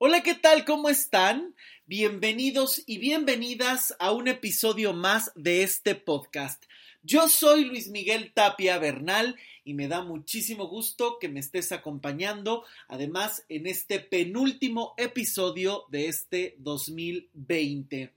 [0.00, 0.64] Hola, ¿qué tal?
[0.64, 1.56] ¿Cómo están?
[1.86, 6.62] Bienvenidos y bienvenidas a un episodio más de este podcast.
[7.02, 9.34] Yo soy Luis Miguel Tapia Bernal
[9.64, 16.06] y me da muchísimo gusto que me estés acompañando, además en este penúltimo episodio de
[16.06, 18.12] este 2020.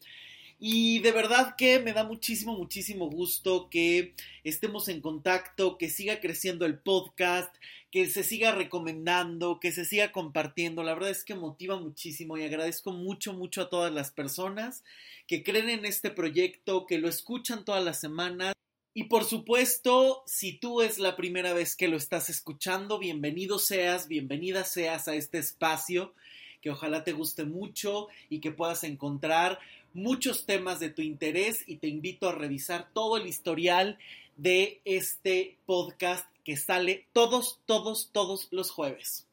[0.64, 6.20] Y de verdad que me da muchísimo, muchísimo gusto que estemos en contacto, que siga
[6.20, 7.52] creciendo el podcast,
[7.90, 10.84] que se siga recomendando, que se siga compartiendo.
[10.84, 14.84] La verdad es que motiva muchísimo y agradezco mucho, mucho a todas las personas
[15.26, 18.54] que creen en este proyecto, que lo escuchan todas las semanas.
[18.94, 24.08] Y por supuesto, si tú es la primera vez que lo estás escuchando, bienvenido seas,
[24.08, 26.14] bienvenida seas a este espacio
[26.62, 29.60] que ojalá te guste mucho y que puedas encontrar
[29.94, 33.98] muchos temas de tu interés y te invito a revisar todo el historial
[34.38, 39.26] de este podcast que sale todos, todos, todos los jueves.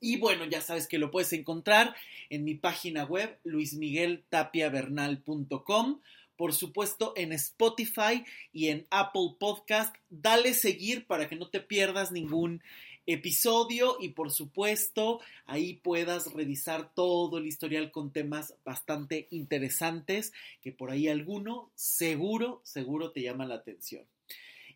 [0.00, 1.94] Y bueno, ya sabes que lo puedes encontrar
[2.28, 6.00] en mi página web luismigueltapiavernal.com,
[6.36, 9.94] por supuesto en Spotify y en Apple Podcast.
[10.10, 12.60] Dale seguir para que no te pierdas ningún
[13.06, 20.72] episodio y por supuesto ahí puedas revisar todo el historial con temas bastante interesantes que
[20.72, 24.06] por ahí alguno seguro, seguro te llama la atención.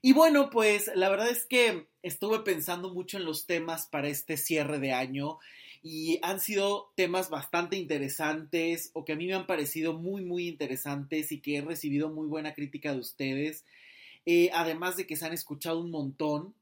[0.02, 4.36] Y bueno, pues la verdad es que estuve pensando mucho en los temas para este
[4.36, 5.38] cierre de año
[5.82, 10.48] y han sido temas bastante interesantes o que a mí me han parecido muy, muy
[10.48, 13.64] interesantes y que he recibido muy buena crítica de ustedes.
[14.26, 16.54] Eh, además de que se han escuchado un montón,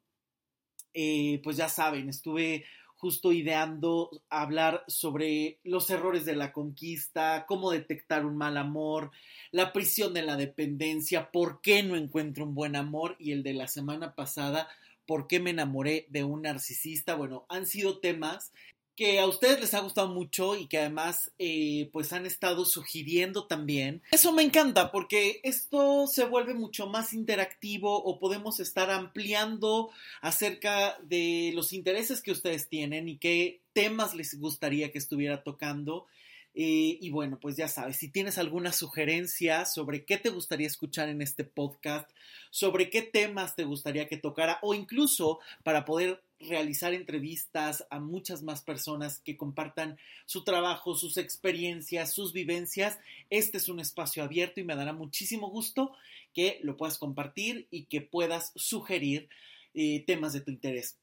[0.95, 2.65] eh, pues ya saben, estuve
[2.97, 9.11] justo ideando hablar sobre los errores de la conquista, cómo detectar un mal amor,
[9.51, 13.53] la prisión de la dependencia, por qué no encuentro un buen amor y el de
[13.53, 14.69] la semana pasada,
[15.07, 17.15] por qué me enamoré de un narcisista.
[17.15, 18.53] Bueno, han sido temas
[18.97, 23.47] que a ustedes les ha gustado mucho y que además eh, pues han estado sugiriendo
[23.47, 24.03] también.
[24.11, 29.91] Eso me encanta porque esto se vuelve mucho más interactivo o podemos estar ampliando
[30.21, 36.07] acerca de los intereses que ustedes tienen y qué temas les gustaría que estuviera tocando
[36.57, 41.09] eh, y bueno, pues ya sabes, si tienes alguna sugerencia sobre qué te gustaría escuchar
[41.09, 42.09] en este podcast,
[42.51, 48.43] sobre qué temas te gustaría que tocara o incluso para poder realizar entrevistas a muchas
[48.43, 52.99] más personas que compartan su trabajo, sus experiencias, sus vivencias,
[53.31, 55.93] este es un espacio abierto y me dará muchísimo gusto
[56.33, 59.29] que lo puedas compartir y que puedas sugerir
[59.75, 60.97] eh, temas de tu interés.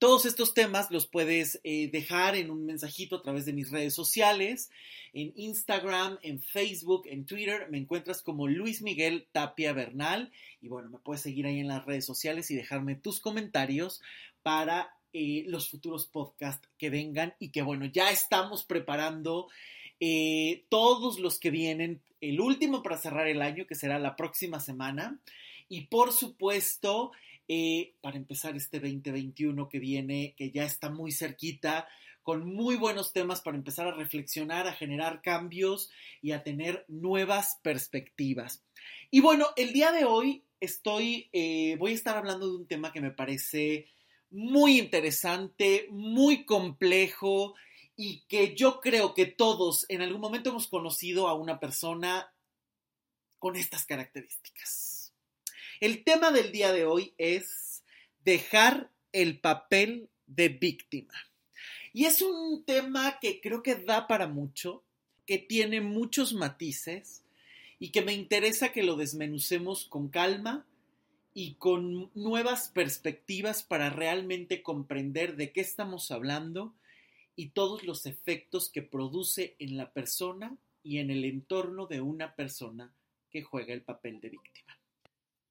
[0.00, 3.92] Todos estos temas los puedes eh, dejar en un mensajito a través de mis redes
[3.94, 4.70] sociales,
[5.12, 7.66] en Instagram, en Facebook, en Twitter.
[7.70, 10.32] Me encuentras como Luis Miguel Tapia Bernal.
[10.62, 14.00] Y bueno, me puedes seguir ahí en las redes sociales y dejarme tus comentarios
[14.42, 19.48] para eh, los futuros podcasts que vengan y que bueno, ya estamos preparando
[20.00, 22.00] eh, todos los que vienen.
[22.22, 25.20] El último para cerrar el año, que será la próxima semana.
[25.68, 27.12] Y por supuesto,
[27.52, 31.88] eh, para empezar este 2021 que viene, que ya está muy cerquita,
[32.22, 35.90] con muy buenos temas para empezar a reflexionar, a generar cambios
[36.22, 38.64] y a tener nuevas perspectivas.
[39.10, 42.92] Y bueno, el día de hoy estoy, eh, voy a estar hablando de un tema
[42.92, 43.88] que me parece
[44.30, 47.56] muy interesante, muy complejo
[47.96, 52.32] y que yo creo que todos en algún momento hemos conocido a una persona
[53.40, 54.99] con estas características.
[55.80, 57.82] El tema del día de hoy es
[58.22, 61.14] dejar el papel de víctima.
[61.94, 64.84] Y es un tema que creo que da para mucho,
[65.24, 67.24] que tiene muchos matices
[67.78, 70.66] y que me interesa que lo desmenucemos con calma
[71.32, 76.74] y con nuevas perspectivas para realmente comprender de qué estamos hablando
[77.36, 82.34] y todos los efectos que produce en la persona y en el entorno de una
[82.34, 82.92] persona
[83.30, 84.79] que juega el papel de víctima.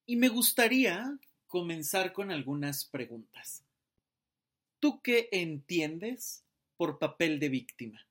[0.10, 3.62] Y me gustaría comenzar con algunas preguntas.
[4.80, 6.42] ¿Tú qué entiendes
[6.78, 8.04] por papel de víctima?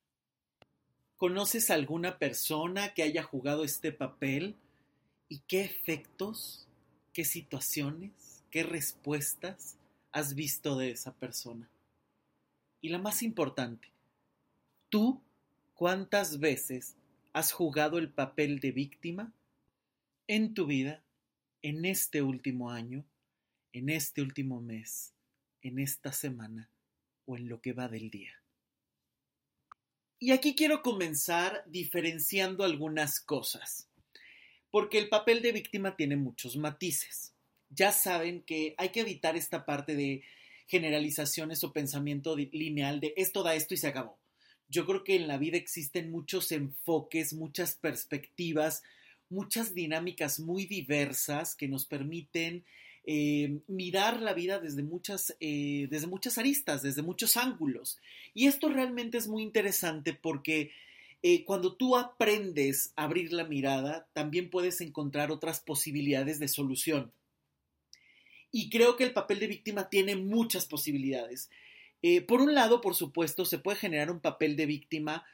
[1.17, 4.55] ¿Conoces alguna persona que haya jugado este papel?
[5.29, 6.69] ¿Y qué efectos,
[7.13, 9.77] qué situaciones, qué respuestas
[10.13, 11.69] has visto de esa persona?
[12.81, 13.89] Y la más importante,
[14.89, 15.21] ¿tú
[15.75, 16.95] cuántas veces
[17.33, 19.33] has jugado el papel de víctima
[20.29, 21.03] en tu vida
[21.63, 23.05] en este último año,
[23.73, 25.15] en este último mes,
[25.63, 26.71] en esta semana
[27.27, 28.33] o en lo que va del día.
[30.21, 33.89] Y aquí quiero comenzar diferenciando algunas cosas,
[34.71, 37.35] porque el papel de víctima tiene muchos matices.
[37.71, 40.25] Ya saben que hay que evitar esta parte de
[40.67, 44.19] generalizaciones o pensamiento lineal de esto da esto y se acabó.
[44.71, 48.83] yo creo que en la vida existen muchos enfoques, muchas perspectivas,
[49.31, 52.65] muchas dinámicas muy diversas que nos permiten
[53.11, 57.99] eh, mirar la vida desde muchas, eh, desde muchas aristas, desde muchos ángulos.
[58.35, 60.73] Y esto realmente es muy interesante porque
[61.23, 67.11] eh, cuando tú aprendes a abrir la mirada, también puedes encontrar otras posibilidades de solución.
[68.53, 71.49] Y creo que el papel de víctima tiene muchas posibilidades.
[72.27, 75.25] por un lado, por supuesto, se puede generar un papel de víctima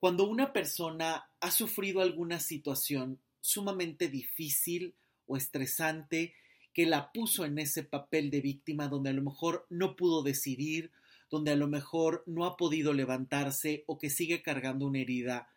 [0.00, 4.94] cuando una persona ha sufrido alguna situación sumamente difícil
[5.26, 6.34] o estresante
[6.72, 10.90] que la puso en ese papel de víctima donde a lo mejor no pudo decidir,
[11.30, 15.48] donde a lo mejor no ha podido levantarse o que sigue cargando una herida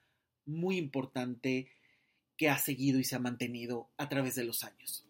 [0.46, 1.70] muy importante
[2.38, 5.06] que ha seguido y se ha mantenido a través de los años.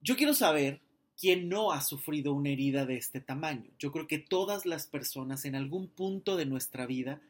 [0.00, 0.80] Yo quiero saber
[1.18, 3.70] quién no ha sufrido una herida de este tamaño.
[3.78, 7.20] Yo creo que todas las personas en algún punto de nuestra vida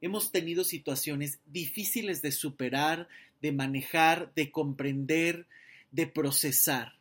[0.00, 3.08] hemos tenido situaciones difíciles de superar,
[3.42, 5.46] de manejar, de comprender,
[5.90, 6.94] de procesar.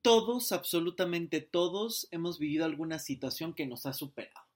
[0.00, 4.46] Todos, absolutamente todos, hemos vivido alguna situación que nos ha superado.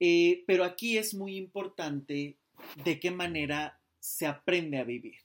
[0.00, 2.36] Eh, pero aquí es muy importante
[2.84, 5.18] de qué manera se aprende a vivir.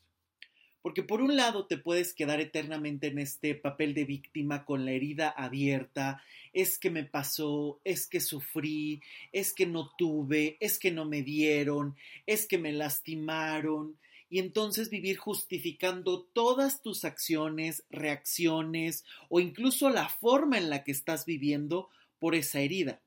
[0.81, 4.91] Porque por un lado te puedes quedar eternamente en este papel de víctima con la
[4.91, 6.21] herida abierta,
[6.53, 11.23] es que me pasó, es que sufrí, es que no tuve, es que no me
[11.23, 13.97] dieron, es que me lastimaron,
[14.29, 20.91] y entonces vivir justificando todas tus acciones, reacciones o incluso la forma en la que
[20.91, 21.89] estás viviendo
[22.19, 23.01] por esa herida.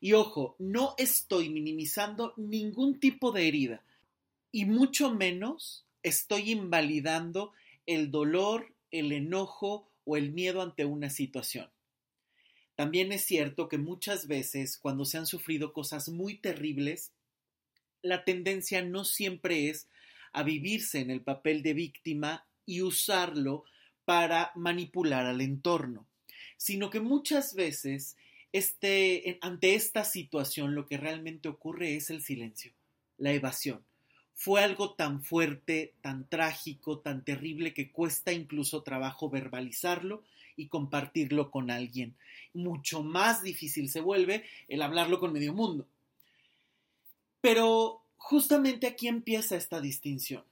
[0.00, 3.84] Y ojo, no estoy minimizando ningún tipo de herida
[4.52, 7.52] y mucho menos estoy invalidando
[7.86, 11.70] el dolor, el enojo o el miedo ante una situación.
[12.74, 17.12] También es cierto que muchas veces cuando se han sufrido cosas muy terribles,
[18.00, 19.86] la tendencia no siempre es
[20.32, 23.64] a vivirse en el papel de víctima y usarlo
[24.04, 26.06] para manipular al entorno,
[26.56, 28.16] sino que muchas veces
[28.52, 32.72] este, ante esta situación lo que realmente ocurre es el silencio,
[33.18, 33.84] la evasión.
[34.34, 40.24] Fue algo tan fuerte, tan trágico, tan terrible que cuesta incluso trabajo verbalizarlo
[40.56, 42.14] y compartirlo con alguien.
[42.54, 45.86] Mucho más difícil se vuelve el hablarlo con medio mundo.
[47.40, 50.44] Pero justamente aquí empieza esta distinción.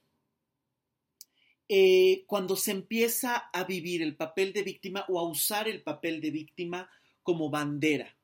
[1.69, 6.23] Eh, cuando se empieza a vivir el papel de víctima o a usar el papel
[6.23, 6.91] de víctima
[7.23, 8.17] como bandera.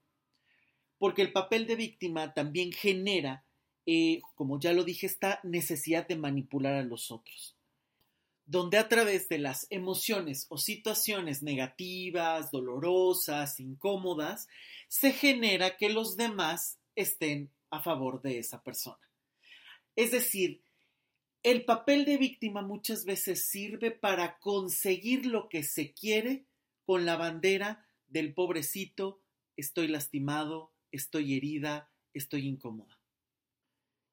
[0.99, 3.45] Porque el papel de víctima también genera,
[3.85, 7.55] eh, como ya lo dije, esta necesidad de manipular a los otros.
[8.47, 14.49] Donde a través de las emociones o situaciones negativas, dolorosas, incómodas,
[14.89, 19.05] se genera que los demás estén a favor de esa persona.
[19.97, 20.63] Es decir,
[21.43, 26.47] el papel de víctima muchas veces sirve para conseguir lo que se quiere
[26.85, 29.21] con la bandera del pobrecito,
[29.57, 32.99] estoy lastimado, estoy herida, estoy incómoda.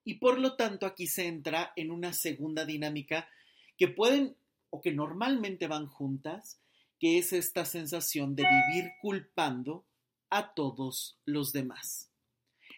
[0.04, 3.30] Y por lo tanto aquí se entra en una segunda dinámica
[3.78, 4.36] que pueden
[4.70, 6.60] o que normalmente van juntas,
[7.00, 9.86] que es esta sensación de vivir culpando
[10.30, 12.11] a todos los demás.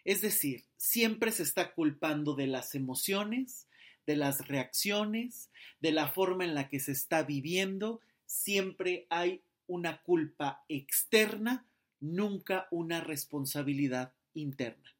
[0.04, 3.66] Es decir, siempre se está culpando de las emociones,
[4.06, 10.02] de las reacciones, de la forma en la que se está viviendo, siempre hay una
[10.02, 11.66] culpa externa,
[12.00, 14.94] nunca una responsabilidad interna.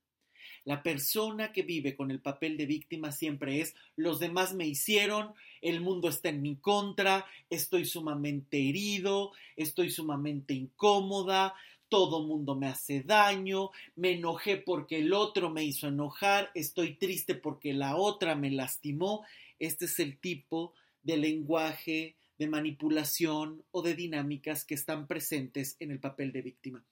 [0.64, 5.34] La persona que vive con el papel de víctima siempre es los demás me hicieron,
[5.60, 11.54] el mundo está en mi contra, estoy sumamente herido, estoy sumamente incómoda,
[11.94, 17.36] todo mundo me hace daño, me enojé porque el otro me hizo enojar, estoy triste
[17.36, 19.24] porque la otra me lastimó.
[19.60, 20.74] Este es el tipo
[21.04, 26.84] de lenguaje, de manipulación o de dinámicas que están presentes en el papel de víctima.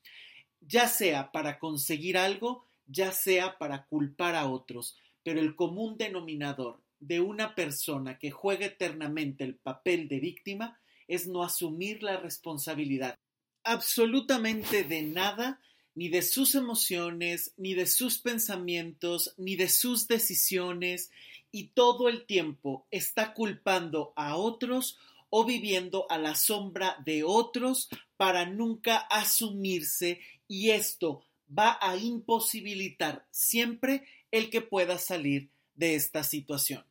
[0.61, 6.81] Ya sea para conseguir algo, ya sea para culpar a otros, pero el común denominador
[7.01, 10.79] de una persona que juega eternamente el papel de víctima
[11.09, 13.19] es no asumir la responsabilidad
[13.65, 15.61] absolutamente de nada,
[15.95, 21.11] ni de sus emociones, ni de sus pensamientos, ni de sus decisiones,
[21.51, 27.89] y todo el tiempo está culpando a otros o viviendo a la sombra de otros
[28.17, 31.25] para nunca asumirse y esto
[31.59, 36.85] va a imposibilitar siempre el que pueda salir de esta situación.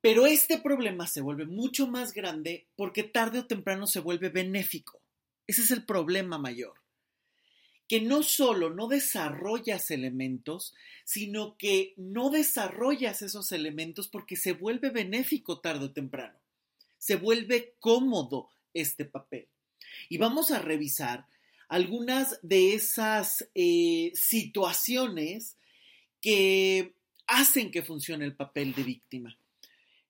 [0.00, 5.01] Pero este problema se vuelve mucho más grande porque tarde o temprano se vuelve benéfico.
[5.46, 6.74] Ese es el problema mayor.
[7.88, 10.72] que no solo no desarrollas elementos,
[11.04, 16.38] sino que no desarrollas esos elementos porque se vuelve benéfico tarde o temprano.
[16.96, 19.46] Se vuelve cómodo este papel.
[20.08, 21.26] Y vamos a revisar
[21.68, 25.58] algunas de esas eh, situaciones
[26.22, 26.94] que
[27.26, 29.36] hacen que funcione el papel de víctima.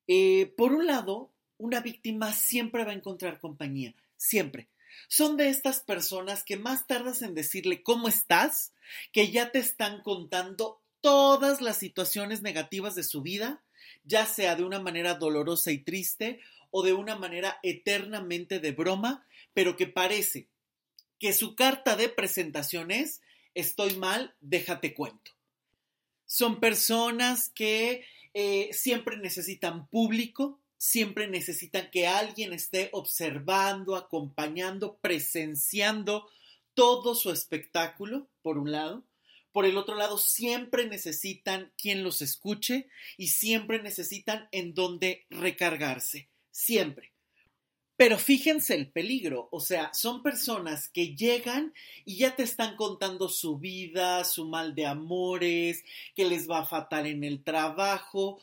[0.07, 4.69] Eh, por un lado, una víctima siempre va a encontrar compañía, siempre.
[5.09, 8.73] Son de estas personas que más tardas en decirle cómo estás,
[9.13, 13.63] que ya te están contando todas las situaciones negativas de su vida,
[14.05, 19.27] ya sea de una manera dolorosa y triste o de una manera eternamente de broma,
[19.53, 20.49] pero que parece
[21.19, 23.21] que su carta de presentación es
[23.55, 25.33] estoy mal, déjate cuento.
[26.25, 36.29] Son personas que eh, siempre necesitan público, siempre necesitan que alguien esté observando, acompañando, presenciando
[36.75, 39.05] todo su espectáculo, por un lado.
[39.53, 46.29] Por el otro lado, siempre necesitan quien los escuche y siempre necesitan en dónde recargarse.
[46.51, 47.13] Siempre.
[47.97, 51.73] Pero fíjense el peligro, o sea, son personas que llegan
[52.05, 55.85] y ya te están contando su vida, su mal de amores,
[56.17, 58.41] que les va fatal en el trabajo,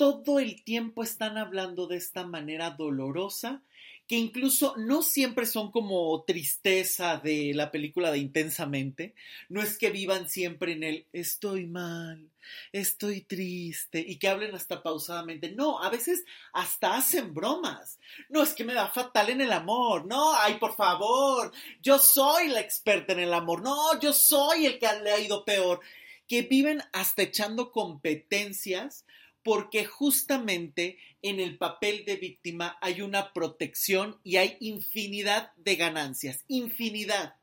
[0.00, 3.60] todo el tiempo están hablando de esta manera dolorosa
[4.06, 9.14] que incluso no siempre son como tristeza de la película de intensamente,
[9.50, 12.30] no es que vivan siempre en el estoy mal,
[12.72, 17.98] estoy triste y que hablen hasta pausadamente, no, a veces hasta hacen bromas,
[18.30, 21.52] no es que me da fatal en el amor, no, ay por favor,
[21.82, 25.44] yo soy la experta en el amor, no, yo soy el que le ha ido
[25.44, 25.80] peor,
[26.26, 29.04] que viven hasta echando competencias
[29.42, 36.44] porque justamente en el papel de víctima hay una protección y hay infinidad de ganancias,
[36.48, 37.36] infinidad.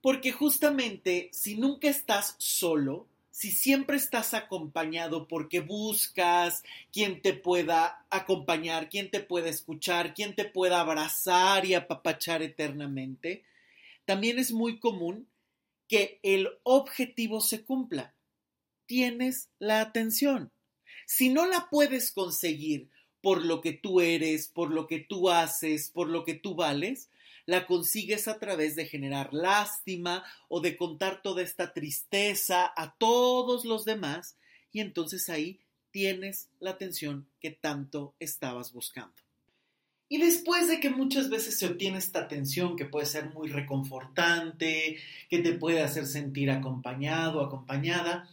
[0.00, 6.62] Porque justamente si nunca estás solo, si siempre estás acompañado porque buscas
[6.92, 13.42] quien te pueda acompañar, quien te pueda escuchar, quien te pueda abrazar y apapachar eternamente,
[14.04, 15.26] también es muy común
[15.88, 18.14] que el objetivo se cumpla.
[18.86, 20.52] Tienes la atención.
[21.06, 22.88] Si no la puedes conseguir
[23.20, 27.08] por lo que tú eres, por lo que tú haces, por lo que tú vales,
[27.46, 33.64] la consigues a través de generar lástima o de contar toda esta tristeza a todos
[33.64, 34.36] los demás
[34.72, 39.14] y entonces ahí tienes la atención que tanto estabas buscando.
[40.08, 44.98] Y después de que muchas veces se obtiene esta atención que puede ser muy reconfortante,
[45.30, 48.28] que te puede hacer sentir acompañado, acompañada,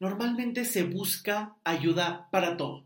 [0.00, 2.84] normalmente se busca ayuda para todo.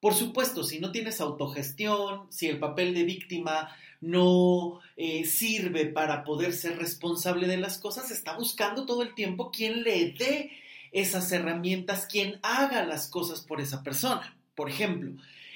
[0.00, 3.68] Por supuesto, si no tienes autogestión, si el papel de víctima
[4.00, 9.52] no eh, sirve para poder ser responsable de las cosas, está buscando todo el tiempo
[9.52, 10.50] quien le dé
[10.90, 14.36] esas herramientas, quien haga las cosas por esa persona.
[14.56, 15.12] Por ejemplo,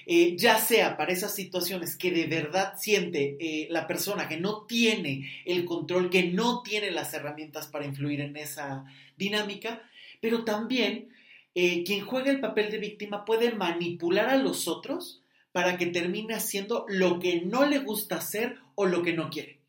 [0.06, 4.62] eh, ya sea para esas situaciones que de verdad siente eh, la persona que no
[4.62, 8.84] tiene el control, que no tiene las herramientas para influir en esa
[9.16, 9.82] dinámica,
[10.20, 11.08] pero también
[11.54, 16.34] eh, quien juega el papel de víctima puede manipular a los otros para que termine
[16.34, 19.60] haciendo lo que no le gusta hacer o lo que no quiere.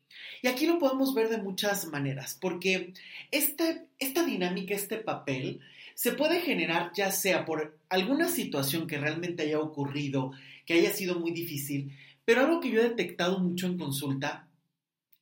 [0.42, 2.92] Y aquí lo podemos ver de muchas maneras, porque
[3.30, 5.60] este, esta dinámica, este papel,
[5.94, 10.32] se puede generar ya sea por alguna situación que realmente haya ocurrido,
[10.64, 14.46] que haya sido muy difícil, pero algo que yo he detectado mucho en consulta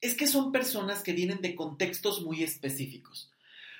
[0.00, 3.30] es que son personas que vienen de contextos muy específicos.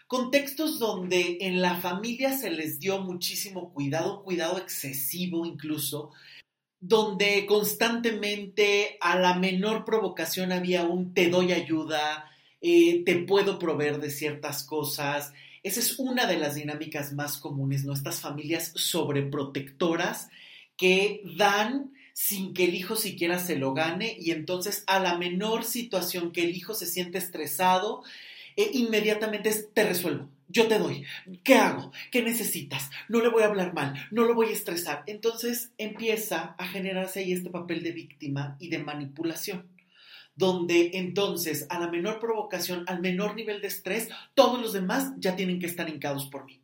[0.06, 6.12] Contextos donde en la familia se les dio muchísimo cuidado, cuidado excesivo incluso,
[6.78, 13.98] donde constantemente a la menor provocación había un te doy ayuda, eh, te puedo proveer
[14.00, 15.32] de ciertas cosas.
[15.64, 17.92] Esa es una de las dinámicas más comunes, ¿no?
[17.92, 20.28] Estas familias sobreprotectoras
[20.76, 25.64] que dan sin que el hijo siquiera se lo gane y entonces a la menor
[25.64, 28.04] situación que el hijo se siente estresado,
[28.56, 31.04] e inmediatamente es, te resuelvo, yo te doy,
[31.44, 31.92] ¿qué hago?
[32.10, 32.90] ¿Qué necesitas?
[33.08, 35.02] No le voy a hablar mal, no lo voy a estresar.
[35.06, 39.76] Entonces empieza a generarse ahí este papel de víctima y de manipulación
[40.36, 45.34] donde entonces a la menor provocación, al menor nivel de estrés, todos los demás ya
[45.34, 46.60] tienen que estar hincados por mí.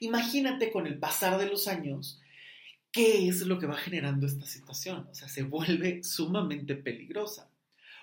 [0.00, 2.20] Imagínate con el pasar de los años,
[2.92, 5.08] ¿qué es lo que va generando esta situación?
[5.10, 7.49] O sea, se vuelve sumamente peligrosa.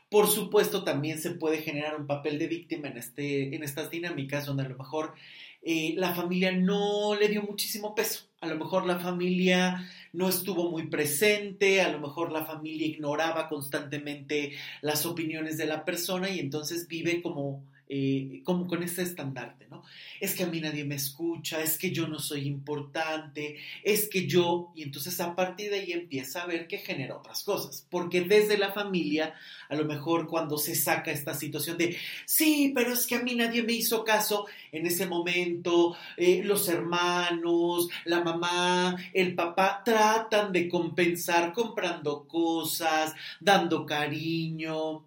[0.10, 4.46] Por supuesto, también se puede generar un papel de víctima en, este, en estas dinámicas
[4.46, 5.14] donde a lo mejor
[5.62, 8.26] eh, la familia no le dio muchísimo peso.
[8.40, 13.50] A lo mejor la familia no estuvo muy presente, a lo mejor la familia ignoraba
[13.50, 19.68] constantemente las opiniones de la persona y entonces vive como eh, como con ese estandarte,
[19.70, 19.84] ¿no?
[20.20, 24.28] Es que a mí nadie me escucha, es que yo no soy importante, es que
[24.28, 28.22] yo, y entonces a partir de ahí empieza a ver que genera otras cosas, porque
[28.22, 29.36] desde la familia,
[29.70, 33.36] a lo mejor cuando se saca esta situación de, sí, pero es que a mí
[33.36, 40.52] nadie me hizo caso, en ese momento eh, los hermanos, la mamá, el papá tratan
[40.52, 45.04] de compensar comprando cosas, dando cariño,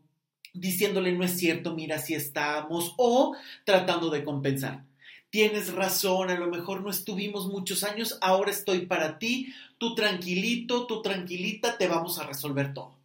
[0.53, 4.85] diciéndole no es cierto, mira si estamos, o tratando de compensar.
[5.31, 10.87] Tienes razón, a lo mejor no estuvimos muchos años, ahora estoy para ti, tú tranquilito,
[10.87, 12.99] tú tranquilita, te vamos a resolver todo.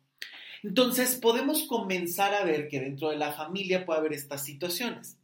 [0.64, 5.18] Entonces podemos comenzar a ver que dentro de la familia puede haber estas situaciones,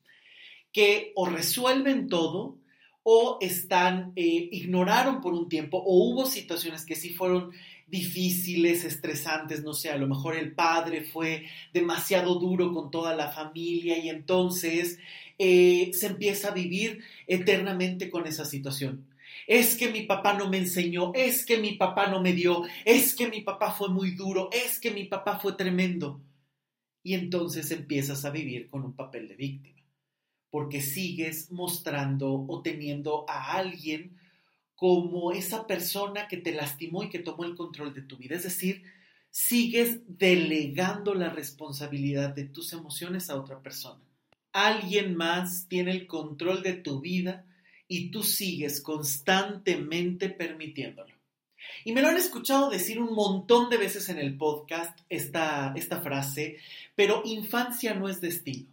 [0.72, 2.58] que o resuelven todo
[3.04, 7.52] o están, eh, ignoraron por un tiempo, o hubo situaciones que sí fueron
[7.92, 13.30] difíciles, estresantes, no sé, a lo mejor el padre fue demasiado duro con toda la
[13.30, 14.98] familia y entonces
[15.38, 19.06] eh, se empieza a vivir eternamente con esa situación.
[19.46, 23.14] Es que mi papá no me enseñó, es que mi papá no me dio, es
[23.14, 26.22] que mi papá fue muy duro, es que mi papá fue tremendo.
[27.04, 29.82] Y entonces empiezas a vivir con un papel de víctima,
[30.50, 34.21] porque sigues mostrando o teniendo a alguien
[34.82, 38.36] como esa persona que te lastimó y que tomó el control de tu vida.
[38.36, 38.82] Es decir,
[39.30, 44.04] sigues delegando la responsabilidad de tus emociones a otra persona.
[44.52, 47.46] Alguien más tiene el control de tu vida
[47.88, 51.14] y tú sigues constantemente permitiéndolo.
[51.86, 56.02] Y me lo han escuchado decir un montón de veces en el podcast esta, esta
[56.02, 56.58] frase,
[56.96, 58.68] pero infancia no es destino.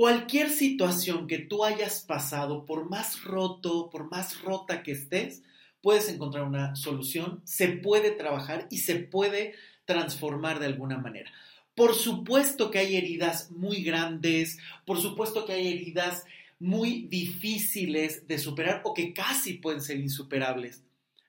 [0.00, 5.42] Cualquier situación que tú hayas pasado, por más roto, por más rota que estés,
[5.82, 9.52] puedes encontrar una solución, se puede trabajar y se puede
[9.84, 11.30] transformar de alguna manera.
[11.74, 16.24] Por supuesto que hay heridas muy grandes, por supuesto que hay heridas
[16.58, 20.82] muy difíciles de superar o que casi pueden ser insuperables,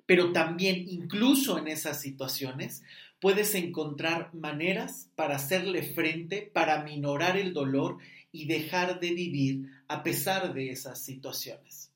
[0.05, 2.83] pero también incluso en esas situaciones
[3.19, 7.97] puedes encontrar maneras para hacerle frente, para minorar el dolor
[8.31, 11.91] y dejar de vivir a pesar de esas situaciones.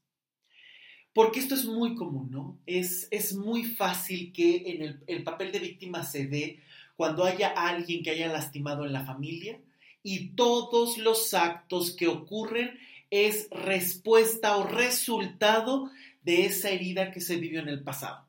[1.14, 2.60] Porque esto es muy común, ¿no?
[2.66, 6.60] Es, es muy fácil que en el, el papel de víctima se dé
[6.98, 9.60] cuando haya alguien que haya lastimado en la familia
[10.04, 12.78] y todos los actos que ocurren
[13.10, 15.90] es respuesta o resultado
[16.24, 18.25] de esa herida que se vivió en el pasado.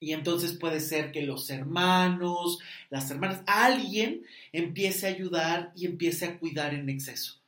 [0.00, 2.58] Y entonces puede ser que los hermanos,
[2.88, 7.40] las hermanas, alguien empiece a ayudar y empiece a cuidar en exceso.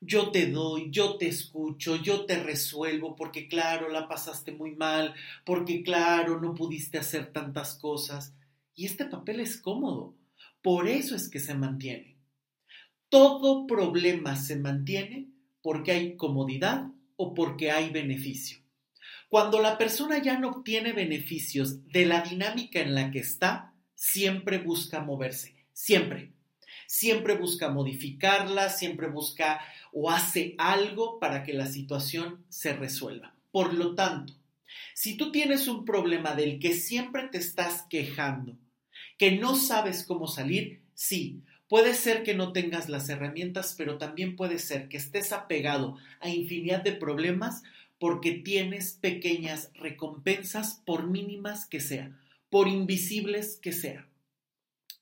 [0.00, 5.14] Yo te doy, yo te escucho, yo te resuelvo, porque claro, la pasaste muy mal,
[5.44, 8.32] porque claro, no pudiste hacer tantas cosas.
[8.74, 10.14] Y este papel es cómodo,
[10.62, 12.16] por eso es que se mantiene.
[13.08, 15.28] Todo problema se mantiene
[15.62, 18.58] porque hay comodidad o porque hay beneficio.
[19.28, 24.58] Cuando la persona ya no obtiene beneficios de la dinámica en la que está, siempre
[24.58, 26.32] busca moverse, siempre.
[26.86, 29.60] Siempre busca modificarla, siempre busca
[29.92, 33.34] o hace algo para que la situación se resuelva.
[33.50, 34.32] Por lo tanto,
[34.94, 38.56] si tú tienes un problema del que siempre te estás quejando,
[39.18, 44.36] que no sabes cómo salir, sí, puede ser que no tengas las herramientas, pero también
[44.36, 47.62] puede ser que estés apegado a infinidad de problemas
[47.98, 54.08] porque tienes pequeñas recompensas por mínimas que sean, por invisibles que sean.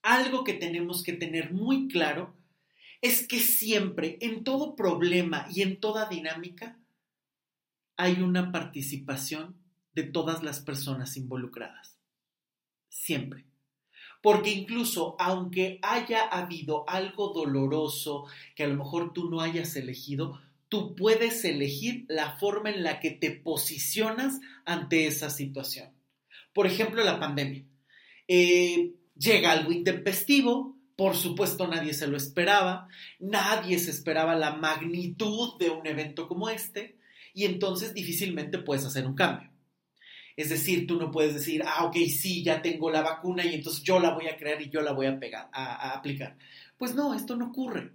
[0.03, 2.35] Algo que tenemos que tener muy claro
[3.03, 6.79] es que siempre, en todo problema y en toda dinámica,
[7.97, 9.57] hay una participación
[9.95, 11.99] de todas las personas involucradas.
[12.89, 13.45] Siempre.
[14.23, 20.41] Porque incluso aunque haya habido algo doloroso que a lo mejor tú no hayas elegido,
[20.69, 25.91] tú puedes elegir la forma en la que te posicionas ante esa situación.
[26.53, 27.65] Por ejemplo, la pandemia.
[28.29, 35.59] Eh, llega algo intempestivo, por supuesto nadie se lo esperaba, nadie se esperaba la magnitud
[35.59, 36.97] de un evento como este,
[37.35, 39.51] y entonces difícilmente puedes hacer un cambio.
[40.37, 43.83] Es decir, tú no puedes decir, ah, ok, sí, ya tengo la vacuna y entonces
[43.83, 46.37] yo la voy a crear y yo la voy a, pegar, a aplicar.
[46.77, 47.93] Pues no, esto no ocurre.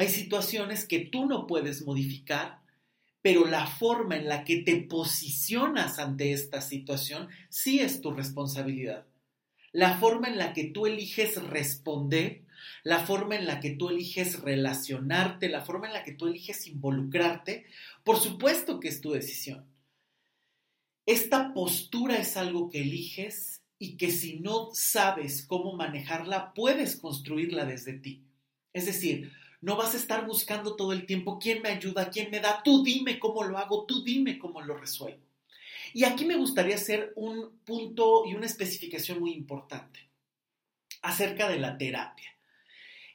[0.00, 2.62] Hay situaciones que tú no puedes modificar,
[3.20, 9.04] pero la forma en la que te posicionas ante esta situación sí es tu responsabilidad.
[9.72, 12.46] La forma en la que tú eliges responder,
[12.82, 16.66] la forma en la que tú eliges relacionarte, la forma en la que tú eliges
[16.66, 17.66] involucrarte,
[18.02, 19.66] por supuesto que es tu decisión.
[21.04, 27.66] Esta postura es algo que eliges y que si no sabes cómo manejarla, puedes construirla
[27.66, 28.24] desde ti.
[28.72, 32.40] Es decir, No vas a estar buscando todo el tiempo quién me ayuda, quién me
[32.40, 35.22] da, tú dime cómo lo hago, tú dime cómo lo resuelvo.
[35.92, 40.00] Y aquí me gustaría hacer un punto y una especificación muy importante
[41.02, 42.30] acerca de la terapia.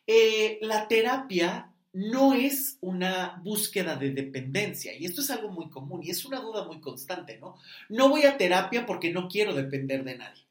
[0.08, 6.04] Eh, la terapia no es una búsqueda de dependencia, y esto es algo muy común
[6.04, 7.58] y es una duda muy constante, ¿no?
[7.88, 10.44] No voy a terapia porque no quiero depender de nadie.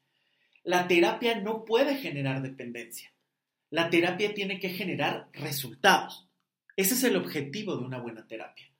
[0.63, 3.11] La terapia no puede generar dependencia.
[3.75, 6.29] La terapia tiene que generar resultados.
[6.77, 8.71] Ese es el objetivo de una buena terapia.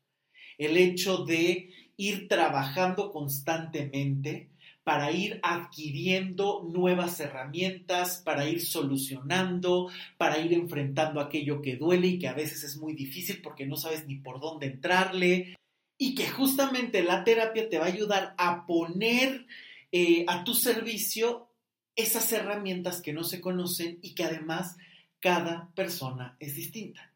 [0.58, 4.52] El hecho de ir trabajando constantemente
[4.86, 12.18] para ir adquiriendo nuevas herramientas, para ir solucionando, para ir enfrentando aquello que duele y
[12.18, 15.58] que a veces es muy difícil porque no sabes ni por dónde entrarle.
[15.98, 19.46] Y que justamente la terapia te va a ayudar a poner
[19.92, 21.50] eh, a tu servicio
[21.96, 24.78] esas herramientas que no se conocen y que además
[25.20, 27.14] cada persona es distinta.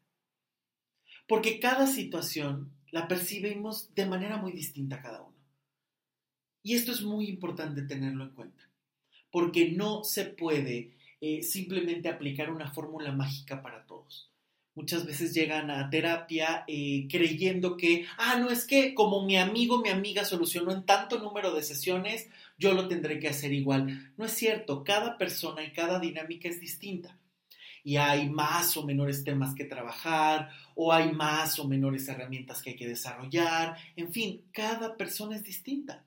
[1.26, 5.36] Porque cada situación la percibimos de manera muy distinta cada uno.
[6.62, 8.68] Y esto es muy importante tenerlo en cuenta,
[9.30, 14.30] porque no se puede eh, simplemente aplicar una fórmula mágica para todos.
[14.74, 19.80] Muchas veces llegan a terapia eh, creyendo que, ah, no es que como mi amigo,
[19.80, 22.28] mi amiga solucionó en tanto número de sesiones,
[22.60, 24.12] yo lo tendré que hacer igual.
[24.18, 27.18] No es cierto, cada persona y cada dinámica es distinta.
[27.82, 32.70] Y hay más o menores temas que trabajar, o hay más o menores herramientas que
[32.70, 33.78] hay que desarrollar.
[33.96, 36.04] En fin, cada persona es distinta.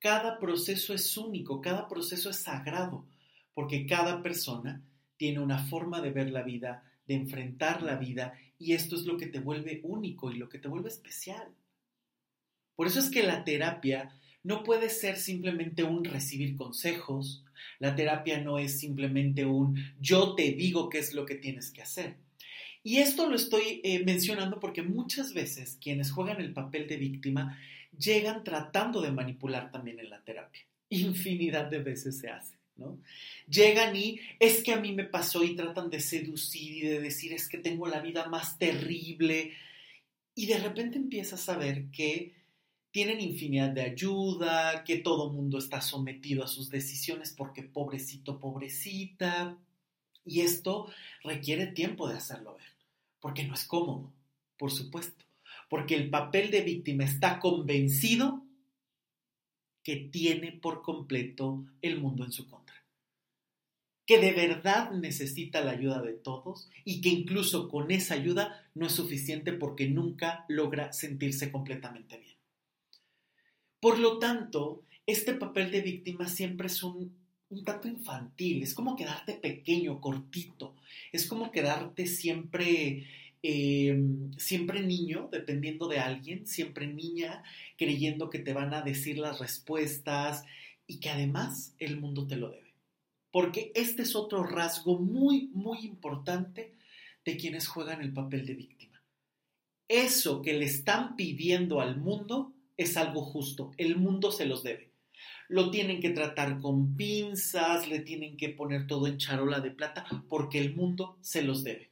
[0.00, 3.06] Cada proceso es único, cada proceso es sagrado,
[3.54, 4.82] porque cada persona
[5.16, 9.16] tiene una forma de ver la vida, de enfrentar la vida, y esto es lo
[9.16, 11.54] que te vuelve único y lo que te vuelve especial.
[12.74, 17.44] Por eso es que la terapia no puede ser simplemente un recibir consejos,
[17.78, 21.82] la terapia no es simplemente un yo te digo qué es lo que tienes que
[21.82, 22.16] hacer.
[22.82, 27.58] Y esto lo estoy eh, mencionando porque muchas veces quienes juegan el papel de víctima
[27.98, 30.62] llegan tratando de manipular también en la terapia.
[30.88, 32.98] Infinidad de veces se hace, ¿no?
[33.48, 37.32] Llegan y es que a mí me pasó y tratan de seducir y de decir
[37.32, 39.52] es que tengo la vida más terrible.
[40.34, 42.37] Y de repente empiezas a ver que
[42.98, 49.56] tienen infinidad de ayuda, que todo mundo está sometido a sus decisiones porque pobrecito, pobrecita.
[50.24, 50.90] Y esto
[51.22, 52.66] requiere tiempo de hacerlo ver,
[53.20, 54.12] porque no es cómodo,
[54.58, 55.28] por supuesto
[55.68, 58.44] porque el papel de víctima está convencido
[59.82, 62.82] que tiene por completo el mundo en su contra,
[64.06, 68.86] que de verdad necesita la ayuda de todos y que incluso con esa ayuda no
[68.86, 72.37] es suficiente porque nunca logra sentirse completamente bien.
[73.80, 77.16] Por lo tanto, este papel de víctima siempre es un,
[77.64, 80.74] tanto infantil, es como quedarte pequeño, cortito,
[81.12, 83.06] es como quedarte siempre
[83.42, 87.44] Em, siempre niño, dependiendo de alguien, siempre niña,
[87.76, 90.44] creyendo que te van a decir las respuestas
[90.88, 92.74] y que además el mundo te lo debe.
[93.30, 96.74] Porque este es otro rasgo muy, muy importante
[97.24, 99.02] de quienes juegan el papel de víctima.
[99.86, 104.92] Eso que le están pidiendo al mundo es algo justo, el mundo se los debe.
[105.48, 110.06] Lo tienen que tratar con pinzas, le tienen que poner todo en charola de plata,
[110.28, 111.90] porque el mundo se los debe.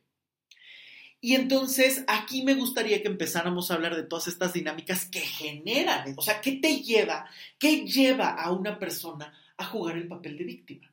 [1.21, 6.15] Y entonces aquí me gustaría que empezáramos a hablar de todas estas dinámicas que generan,
[6.17, 10.45] o sea, ¿qué te lleva, qué lleva a una persona a jugar el papel de
[10.45, 10.93] víctima?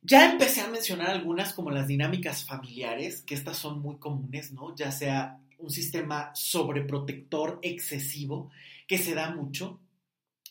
[0.00, 4.74] Ya empecé a mencionar algunas como las dinámicas familiares, que estas son muy comunes, ¿no?
[4.74, 8.50] Ya sea un sistema sobreprotector excesivo,
[8.86, 9.80] que se da mucho,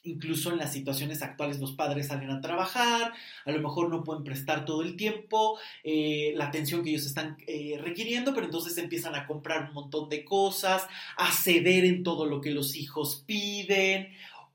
[0.04, 3.14] incluso en las situaciones actuales los padres salen a trabajar,
[3.46, 7.38] a lo mejor no pueden prestar todo el tiempo eh, la atención que ellos están
[7.48, 12.26] eh, requiriendo, pero entonces empiezan a comprar un montón de cosas, a ceder en todo
[12.26, 14.10] lo que los hijos piden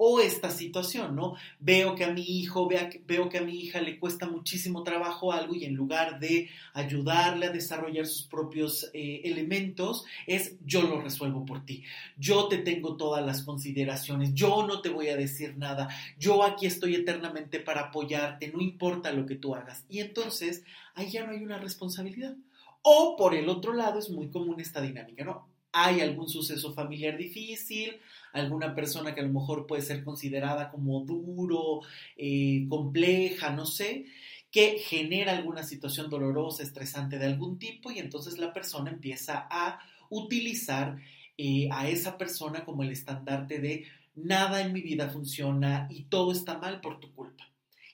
[0.04, 1.36] o esta situación, ¿no?
[1.60, 5.54] Veo que a mi hijo, veo que a mi hija le cuesta muchísimo trabajo algo
[5.54, 11.46] y en lugar de ayudarle a desarrollar sus propios eh, elementos, es yo lo resuelvo
[11.46, 11.84] por ti,
[12.16, 15.88] yo te tengo todas las consideraciones, yo no te voy a decir nada,
[16.18, 19.84] yo aquí estoy eternamente para apoyarte, no importa lo que tú hagas.
[19.88, 20.64] Y entonces
[20.96, 22.34] ahí ya no hay una responsabilidad.
[22.82, 25.51] O por el otro lado es muy común esta dinámica, ¿no?
[25.72, 28.00] Hay algún suceso familiar difícil,
[28.32, 31.80] alguna persona que a lo mejor puede ser considerada como duro,
[32.16, 34.06] eh, compleja, no sé,
[34.50, 39.80] que genera alguna situación dolorosa, estresante de algún tipo y entonces la persona empieza a
[40.11, 40.98] utilizar
[41.38, 46.32] eh, a esa persona como el estandarte de nada en mi vida funciona y todo
[46.32, 47.48] está mal por tu culpa.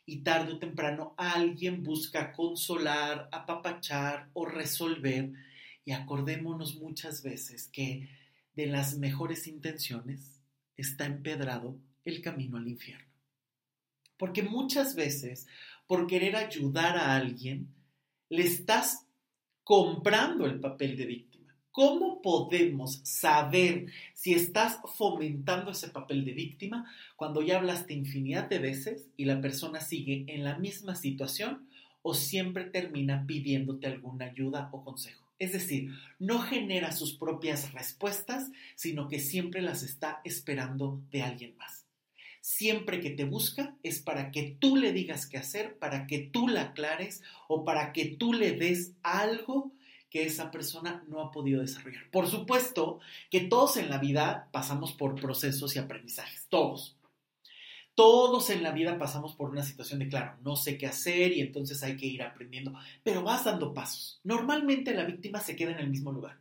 [0.05, 5.31] Y tarde o temprano alguien busca consolar, apapachar o resolver
[5.89, 8.11] Y acordémonos muchas veces que
[8.55, 10.43] de las mejores intenciones
[10.77, 13.09] está empedrado el camino al infierno.
[14.19, 15.47] Porque muchas veces,
[15.87, 17.69] por querer ayudar a alguien,
[18.29, 19.07] le estás
[19.65, 21.57] comprando el papel de víctima.
[21.71, 26.85] ¿Cómo podemos saber si estás fomentando ese papel de víctima
[27.17, 31.67] cuando ya hablaste infinidad de veces y la persona sigue en la misma situación
[32.03, 35.28] o siempre termina pidiéndote alguna ayuda o consejo?
[35.39, 41.57] Es decir, no genera sus propias respuestas, sino que siempre las está esperando de alguien
[41.57, 41.89] más
[42.49, 46.49] siempre que te busca es para que tú le digas qué hacer, para que tú
[46.49, 49.73] la aclares o para que tú le des algo
[50.09, 52.11] que esa persona no ha podido desarrollar.
[52.11, 56.98] Por supuesto que todos en la vida pasamos por procesos y aprendizajes, todos.
[57.99, 61.41] Todos en la vida pasamos por una situación de, claro, no sé qué hacer y
[61.41, 64.21] entonces hay que ir aprendiendo, pero vas dando pasos.
[64.23, 66.39] Normalmente la víctima se queda en el mismo lugar.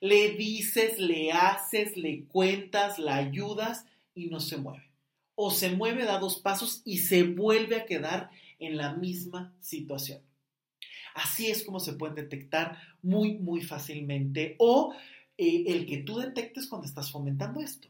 [0.00, 4.94] Le dices, le haces, le cuentas, la ayudas y no se mueve
[5.34, 10.22] o se mueve, da dos pasos y se vuelve a quedar en la misma situación.
[11.14, 14.94] Así es como se pueden detectar muy, muy fácilmente o
[15.36, 17.88] eh, el que tú detectes cuando estás fomentando esto.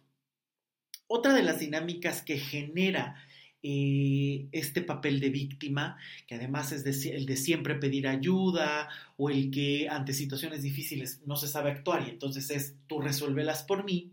[1.16, 3.14] Otra de las dinámicas que genera
[3.62, 5.96] eh, este papel de víctima,
[6.27, 11.37] que además es el de siempre pedir ayuda o el que ante situaciones difíciles no
[11.37, 14.11] se sabe actuar y entonces es tú resuélvelas por mí,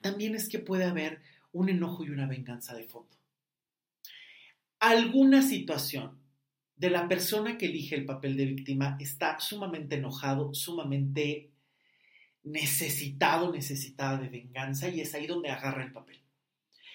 [0.00, 3.16] también es que puede haber un enojo y una venganza de fondo.
[4.78, 6.20] Alguna situación
[6.76, 11.50] de la persona que elige el papel de víctima está sumamente enojado, sumamente
[12.44, 16.23] necesitado, necesitada de venganza y es ahí donde agarra el papel.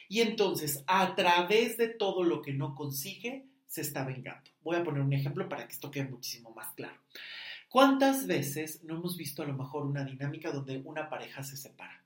[0.10, 4.52] Y entonces, a través de todo lo que no consigue, se está vengando.
[4.62, 7.00] Voy a poner un ejemplo para que esto quede muchísimo más claro.
[7.70, 12.04] ¿Cuántas veces no hemos visto a lo mejor una dinámica donde una pareja se separa?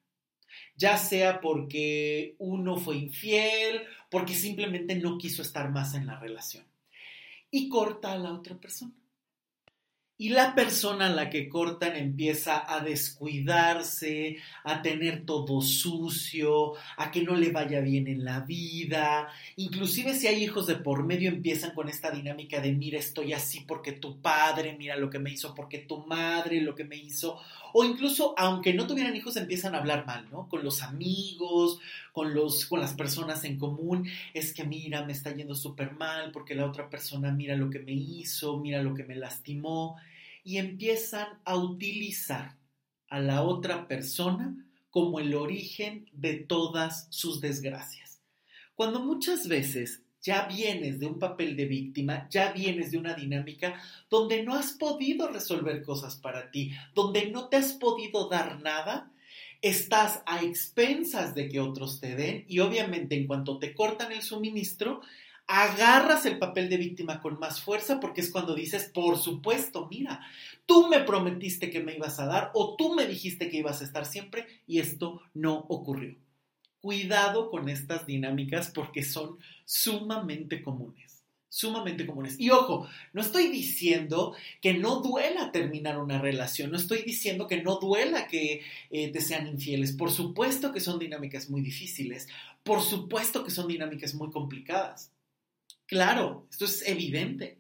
[0.75, 6.65] ya sea porque uno fue infiel, porque simplemente no quiso estar más en la relación.
[7.51, 8.93] Y corta a la otra persona.
[10.23, 17.11] Y la persona a la que cortan empieza a descuidarse, a tener todo sucio, a
[17.11, 19.27] que no le vaya bien en la vida.
[19.57, 23.65] Inclusive si hay hijos de por medio empiezan con esta dinámica de mira estoy así
[23.67, 27.37] porque tu padre, mira lo que me hizo porque tu madre, lo que me hizo.
[27.73, 30.47] O incluso aunque no tuvieran hijos empiezan a hablar mal, ¿no?
[30.47, 31.81] Con los amigos,
[32.13, 34.07] con, los, con las personas en común.
[34.33, 37.79] Es que mira, me está yendo súper mal porque la otra persona mira lo que
[37.79, 39.97] me hizo, mira lo que me lastimó
[40.43, 42.57] y empiezan a utilizar
[43.09, 44.55] a la otra persona
[44.89, 48.21] como el origen de todas sus desgracias.
[48.75, 53.79] Cuando muchas veces ya vienes de un papel de víctima, ya vienes de una dinámica
[54.09, 59.11] donde no has podido resolver cosas para ti, donde no te has podido dar nada,
[59.61, 64.21] estás a expensas de que otros te den y obviamente en cuanto te cortan el
[64.21, 65.01] suministro,
[65.55, 70.19] agarras el papel de víctima con más fuerza porque es cuando dices, por supuesto, mira,
[70.65, 73.83] tú me prometiste que me ibas a dar o tú me dijiste que ibas a
[73.83, 76.15] estar siempre y esto no ocurrió.
[76.81, 81.13] Cuidado con estas dinámicas porque son sumamente comunes
[81.49, 82.39] sumamente comunes.
[82.39, 87.61] Y ojo, no estoy diciendo que no duela terminar una relación, no estoy diciendo que
[87.61, 89.91] no duela que eh, te sean infieles.
[89.91, 92.27] Por supuesto que son dinámicas muy difíciles,
[92.63, 95.12] por supuesto que son dinámicas muy complicadas.
[95.87, 97.57] Claro, esto es evidente.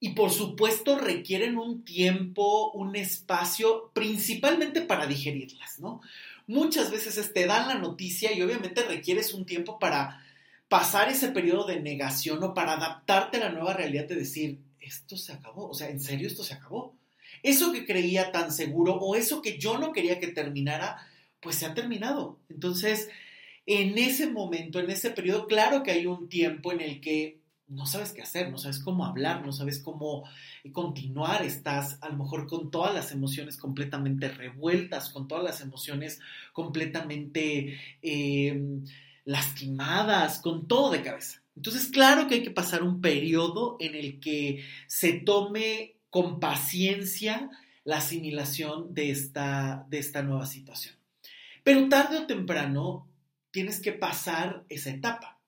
[0.00, 6.00] Y por supuesto requieren un tiempo, un espacio, principalmente para digerirlas, ¿no?
[6.46, 10.24] Muchas veces te dan la noticia y obviamente requieres un tiempo para
[10.68, 15.16] pasar ese periodo de negación o para adaptarte a la nueva realidad de decir, esto
[15.16, 16.94] se acabó, o sea, en serio esto se acabó.
[17.42, 21.06] Eso que creía tan seguro o eso que yo no quería que terminara,
[21.40, 22.38] pues se ha terminado.
[22.48, 23.08] Entonces,
[23.70, 27.84] en ese momento, en ese periodo, claro que hay un tiempo en el que no
[27.84, 30.24] sabes qué hacer, no sabes cómo hablar, no sabes cómo
[30.72, 36.18] continuar, estás a lo mejor con todas las emociones completamente revueltas, con todas las emociones
[36.54, 38.86] completamente em,
[39.26, 41.42] lastimadas, con todo de cabeza.
[41.54, 47.50] Entonces, claro que hay que pasar un periodo en el que se tome con paciencia
[47.84, 50.94] la asimilación de esta, de esta nueva situación.
[51.62, 53.08] Pero tarde o temprano
[53.50, 55.40] tienes que pasar esa etapa.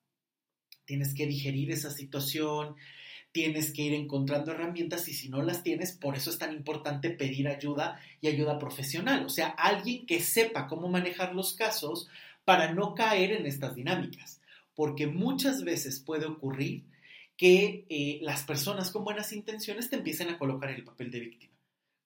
[0.84, 2.74] Tienes que digerir esa situación,
[3.32, 7.10] tienes que ir encontrando herramientas y si no las tienes, por eso es tan importante
[7.10, 9.24] pedir ayuda y ayuda profesional.
[9.24, 12.08] O sea, alguien que sepa cómo manejar los casos
[12.44, 14.40] para no caer en estas dinámicas.
[14.74, 16.84] Porque muchas veces puede ocurrir
[17.36, 21.59] que eh, las personas con buenas intenciones te empiecen a colocar el papel de víctima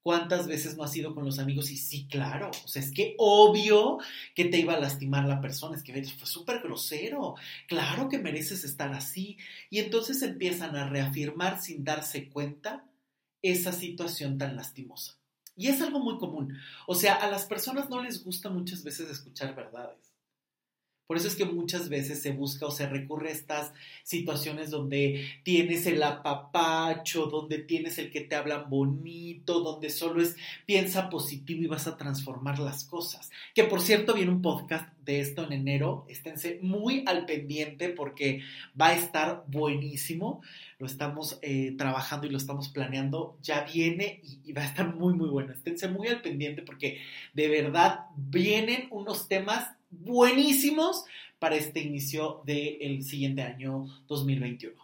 [0.04, 1.70] ¿Cuántas veces no has ido con los amigos?
[1.70, 3.96] Y sí, claro, o sea, es que obvio
[4.34, 7.36] que te iba a lastimar la persona, es que fue súper grosero,
[7.66, 9.38] claro que mereces estar así.
[9.70, 12.84] Y entonces empiezan a reafirmar sin darse cuenta
[13.40, 15.16] esa situación tan lastimosa.
[15.56, 16.54] Y es algo muy común.
[16.86, 20.13] O sea, a las personas no les gusta muchas veces escuchar verdades.
[21.06, 23.72] Por eso es que muchas veces se busca o se recurre a estas
[24.04, 30.36] situaciones donde tienes el apapacho, donde tienes el que te hablan bonito, donde solo es
[30.64, 33.30] piensa positivo y vas a transformar las cosas.
[33.54, 38.40] Que por cierto viene un podcast de esto en enero, esténse muy al pendiente porque
[38.80, 40.40] va a estar buenísimo.
[40.78, 44.94] Lo estamos eh, trabajando y lo estamos planeando, ya viene y, y va a estar
[44.94, 45.52] muy, muy bueno.
[45.52, 46.98] Esténse muy al pendiente porque
[47.34, 49.68] de verdad vienen unos temas
[50.00, 51.04] buenísimos
[51.38, 54.74] para este inicio del siguiente año 2021.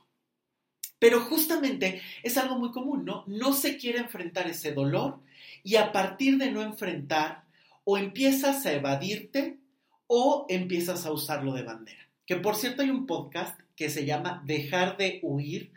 [0.99, 3.25] Pero justamente es algo muy común, ¿no?
[3.27, 5.21] No se quiere enfrentar ese dolor
[5.63, 7.45] y a partir de no enfrentar,
[7.85, 9.59] o empiezas a evadirte
[10.07, 12.09] o empiezas a usarlo de bandera.
[12.27, 15.73] Que por cierto hay un podcast que se llama Dejar de huir.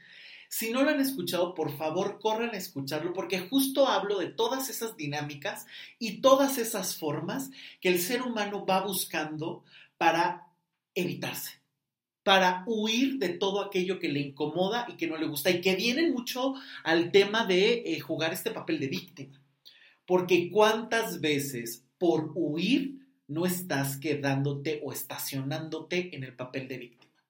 [0.56, 4.70] Si no lo han escuchado, por favor corran a escucharlo porque justo hablo de todas
[4.70, 5.66] esas dinámicas
[5.98, 7.50] y todas esas formas
[7.82, 9.64] que el ser humano va buscando
[9.98, 10.54] para
[10.94, 11.60] evitarse,
[12.22, 15.76] para huir de todo aquello que le incomoda y que no le gusta y que
[15.76, 19.42] viene mucho al tema de eh, jugar este papel de víctima.
[20.06, 27.24] Porque cuántas veces por huir no estás quedándote o estacionándote en el papel de víctima.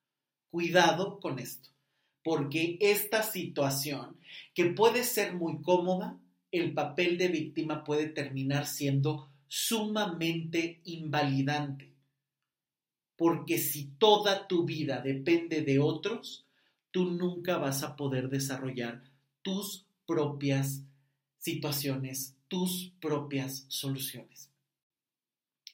[0.52, 1.73] Cuidado con esto,
[2.24, 4.18] porque esta situación,
[4.54, 6.18] que puede ser muy cómoda,
[6.52, 11.94] el papel de víctima puede terminar siendo sumamente invalidante
[13.16, 16.46] porque si toda tu vida depende de otros,
[16.92, 19.04] tú nunca vas a poder desarrollar
[19.42, 20.84] tus propias
[21.38, 24.50] situaciones, tus propias soluciones.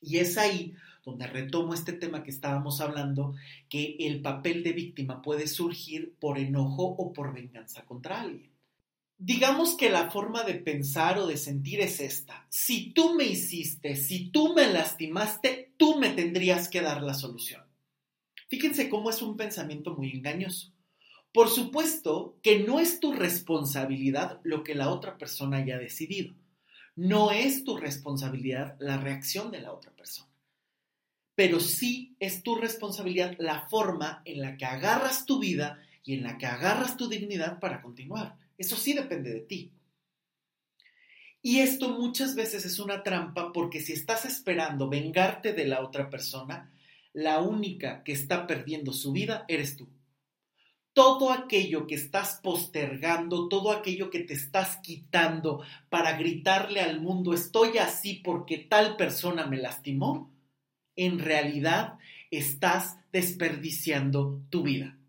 [0.01, 3.35] Y es ahí donde retomo este tema que estábamos hablando,
[3.69, 8.51] que el papel de víctima puede surgir por enojo o por venganza contra alguien.
[9.17, 12.45] Digamos que la forma de pensar o de sentir es esta.
[12.49, 17.63] Si tú me hiciste, si tú me lastimaste, tú me tendrías que dar la solución.
[18.47, 20.73] Fíjense cómo es un pensamiento muy engañoso.
[21.33, 26.33] Por supuesto que no es tu responsabilidad lo que la otra persona haya decidido.
[26.95, 30.28] No es tu responsabilidad la reacción de la otra persona.
[31.39, 36.23] Pero sí es tu responsabilidad la forma en la que agarras tu vida y en
[36.23, 38.35] la que agarras tu dignidad para continuar.
[38.57, 39.71] Eso sí depende de ti.
[41.41, 46.09] Y esto muchas veces es una trampa porque si estás esperando vengarte de la otra
[46.09, 46.73] persona,
[47.13, 49.87] la única que está perdiendo su vida eres tú.
[50.91, 57.33] Todo aquello que estás postergando, todo aquello que te estás quitando para gritarle al mundo
[57.33, 60.37] estoy así porque tal persona me lastimó,
[60.95, 61.97] en realidad
[62.31, 64.99] estás desperdiciando tu vida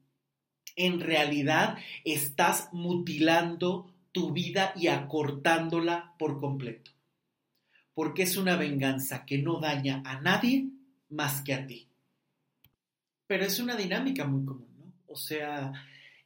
[0.77, 6.91] en realidad estás mutilando tu vida y acortándola por completo.
[7.95, 10.69] Porque es una venganza que no daña a nadie
[11.11, 11.89] más que a ti.
[13.27, 14.93] Pero es una dinámica muy común, ¿no?
[15.07, 15.73] O sea,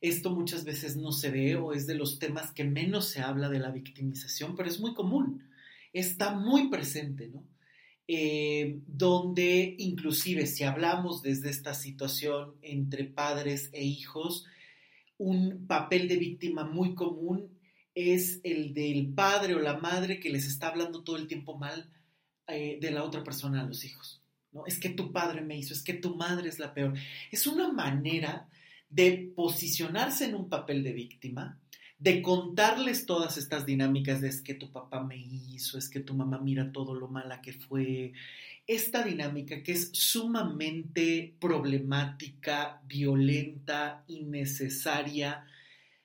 [0.01, 3.49] esto muchas veces no se ve o es de los temas que menos se habla
[3.49, 5.49] de la victimización, pero es muy común.
[5.93, 7.45] Está muy presente, ¿no?
[8.07, 14.45] Eh, donde inclusive si hablamos desde esta situación entre padres e hijos,
[15.17, 17.59] un papel de víctima muy común
[17.95, 21.91] es el del padre o la madre que les está hablando todo el tiempo mal
[22.47, 24.23] eh, de la otra persona a los hijos.
[24.53, 24.67] ¿no?
[24.67, 26.95] Es que tu padre me hizo, es que tu madre es la peor.
[27.31, 28.49] Es una manera
[28.91, 31.59] de posicionarse en un papel de víctima
[32.05, 36.13] de contarles todas estas dinámicas de es que tu papá me hizo, es que tu
[36.13, 38.13] mamá mira todo lo mala que fue.
[38.67, 45.47] Esta dinámica que es sumamente problemática, violenta, innecesaria,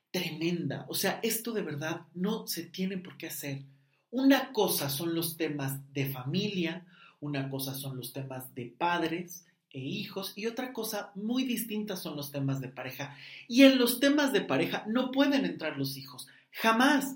[0.10, 0.86] tremenda.
[0.88, 3.64] O sea, esto de verdad no se tiene por qué hacer.
[4.10, 6.88] Una cosa son los temas de familia,
[7.20, 12.16] una cosa son los temas de padres, e hijos y otra cosa muy distinta son
[12.16, 13.16] los temas de pareja.
[13.48, 17.16] Y en los temas de pareja no pueden entrar los hijos, jamás.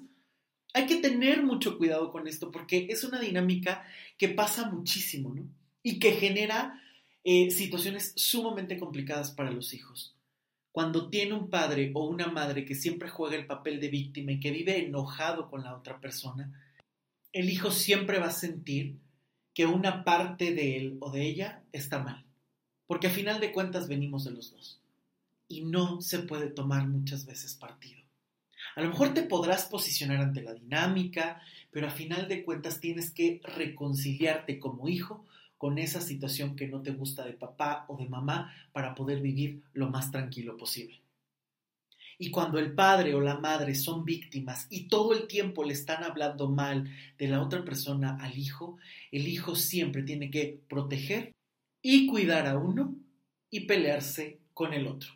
[0.76, 3.86] Hay que tener mucho cuidado con esto porque es una dinámica
[4.18, 5.48] que pasa muchísimo, ¿no?
[5.84, 6.82] Y que genera
[7.24, 10.16] eh, situaciones sumamente complicadas para los hijos.
[10.72, 14.40] Cuando tiene un padre o una madre que siempre juega el papel de víctima y
[14.40, 16.52] que vive enojado con la otra persona,
[17.32, 18.98] el hijo siempre va a sentir
[19.54, 22.26] que una parte de él o de ella está mal
[22.88, 24.82] porque a final de cuentas venimos de los dos
[25.48, 28.02] y no se puede tomar muchas veces partido.
[28.76, 33.12] A lo mejor te podrás posicionar ante la dinámica, pero a final de cuentas tienes
[33.12, 35.26] que reconciliarte como hijo
[35.58, 39.62] con esa situación que no te gusta de papá o de mamá para poder vivir
[39.74, 41.00] lo más tranquilo posible.
[42.18, 46.04] Y cuando el padre o la madre son víctimas y todo el tiempo le están
[46.04, 48.78] hablando mal de la otra persona al hijo,
[49.12, 51.34] el hijo siempre tiene que proteger
[51.84, 52.96] y cuidar a uno
[53.52, 55.12] y pelearse con el otro.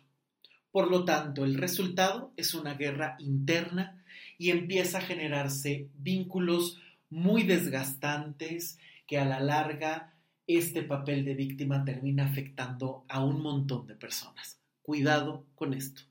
[0.70, 4.04] Por lo tanto, el resultado es una guerra interna
[4.36, 6.78] y empieza a generarse vínculos
[7.10, 10.14] muy desgastantes que a la larga
[10.46, 14.60] este papel de víctima termina afectando a un montón de personas.
[14.82, 16.02] Cuidado con esto.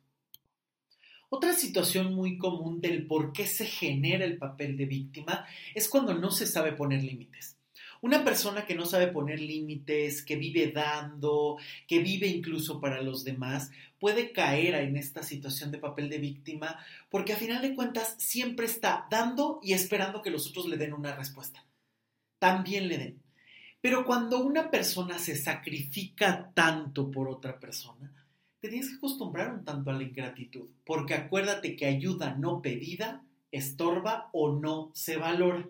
[1.29, 5.45] Otra situación muy común del por qué se genera el papel de víctima
[5.75, 7.56] es cuando no se sabe poner límites.
[8.01, 13.23] Una persona que no sabe poner límites, que vive dando, que vive incluso para los
[13.23, 16.79] demás, puede caer en esta situación de papel de víctima
[17.09, 20.93] porque a final de cuentas siempre está dando y esperando que los otros le den
[20.93, 21.65] una respuesta.
[22.39, 23.21] También le den.
[23.81, 28.11] Pero cuando una persona se sacrifica tanto por otra persona,
[28.59, 33.23] te tienes que acostumbrar un tanto a la ingratitud, porque acuérdate que ayuda no pedida
[33.51, 35.67] estorba o no se valora.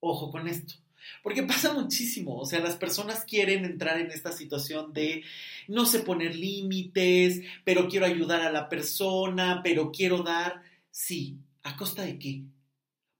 [0.00, 0.74] Ojo con esto.
[1.22, 5.22] Porque pasa muchísimo, o sea, las personas quieren entrar en esta situación de
[5.68, 11.76] no sé poner límites, pero quiero ayudar a la persona, pero quiero dar, sí, ¿a
[11.76, 12.42] costa de qué?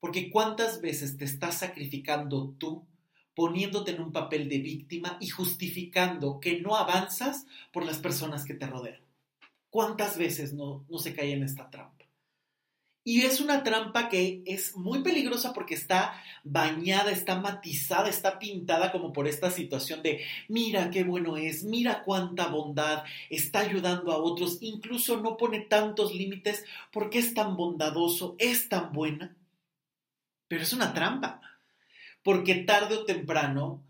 [0.00, 2.86] Porque cuántas veces te estás sacrificando tú
[3.34, 8.54] poniéndote en un papel de víctima y justificando que no avanzas por las personas que
[8.54, 9.00] te rodean.
[9.70, 12.04] ¿Cuántas veces no, no se cae en esta trampa?
[13.02, 18.92] Y es una trampa que es muy peligrosa porque está bañada, está matizada, está pintada
[18.92, 24.18] como por esta situación de mira qué bueno es, mira cuánta bondad, está ayudando a
[24.18, 29.34] otros, incluso no pone tantos límites porque es tan bondadoso, es tan buena.
[30.46, 31.40] Pero es una trampa
[32.22, 33.82] porque tarde o temprano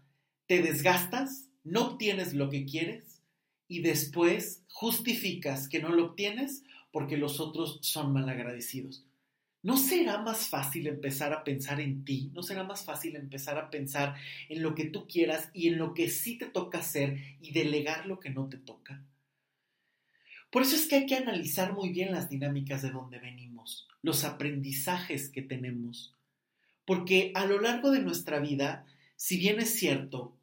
[0.46, 3.22] te desgastas, no obtienes lo que quieres
[3.66, 6.62] y después justificas que no lo obtienes
[6.93, 9.05] porque los otros son malagradecidos.
[9.62, 12.30] ¿No será más fácil empezar a pensar en ti?
[12.32, 14.16] ¿No será más fácil empezar a pensar
[14.49, 18.07] en lo que tú quieras y en lo que sí te toca hacer y delegar
[18.07, 19.05] lo que no te toca?
[20.51, 24.24] Por eso es que hay que analizar muy bien las dinámicas de donde venimos, los
[24.24, 26.16] aprendizajes que tenemos,
[26.86, 30.39] porque a lo largo de nuestra vida, si bien es cierto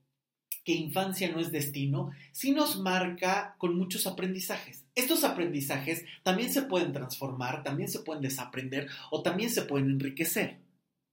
[0.68, 4.84] que infancia no es destino, sí nos marca con muchos aprendizajes.
[4.95, 10.58] Estos aprendizajes también se pueden transformar, también se pueden desaprender o también se pueden enriquecer,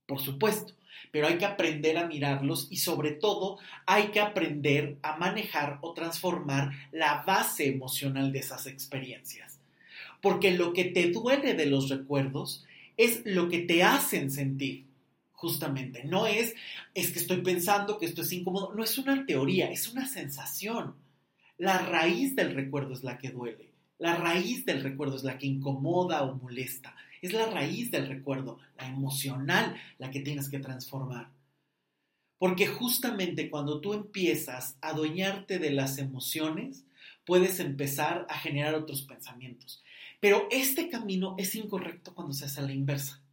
[0.06, 0.74] por supuesto,
[1.12, 5.94] pero hay que aprender a mirarlos y sobre todo hay que aprender a manejar o
[5.94, 9.60] transformar la base emocional de esas experiencias.
[10.20, 12.64] Porque lo que te duele de los recuerdos
[12.96, 14.86] es lo que te hacen sentir
[15.44, 16.04] justamente.
[16.04, 16.54] No es,
[16.94, 20.94] es que estoy pensando que esto es incómodo, no es una teoría, es una sensación.
[21.58, 23.68] La raíz del recuerdo es la que duele,
[23.98, 28.58] la raíz del recuerdo es la que incomoda o molesta, es la raíz del recuerdo,
[28.78, 31.28] la emocional, la que tienes que transformar.
[32.38, 36.86] Porque justamente cuando tú empiezas a adueñarte de las emociones,
[37.26, 39.84] puedes empezar a generar otros pensamientos.
[40.20, 43.23] Pero este camino es incorrecto cuando se hace la inversa.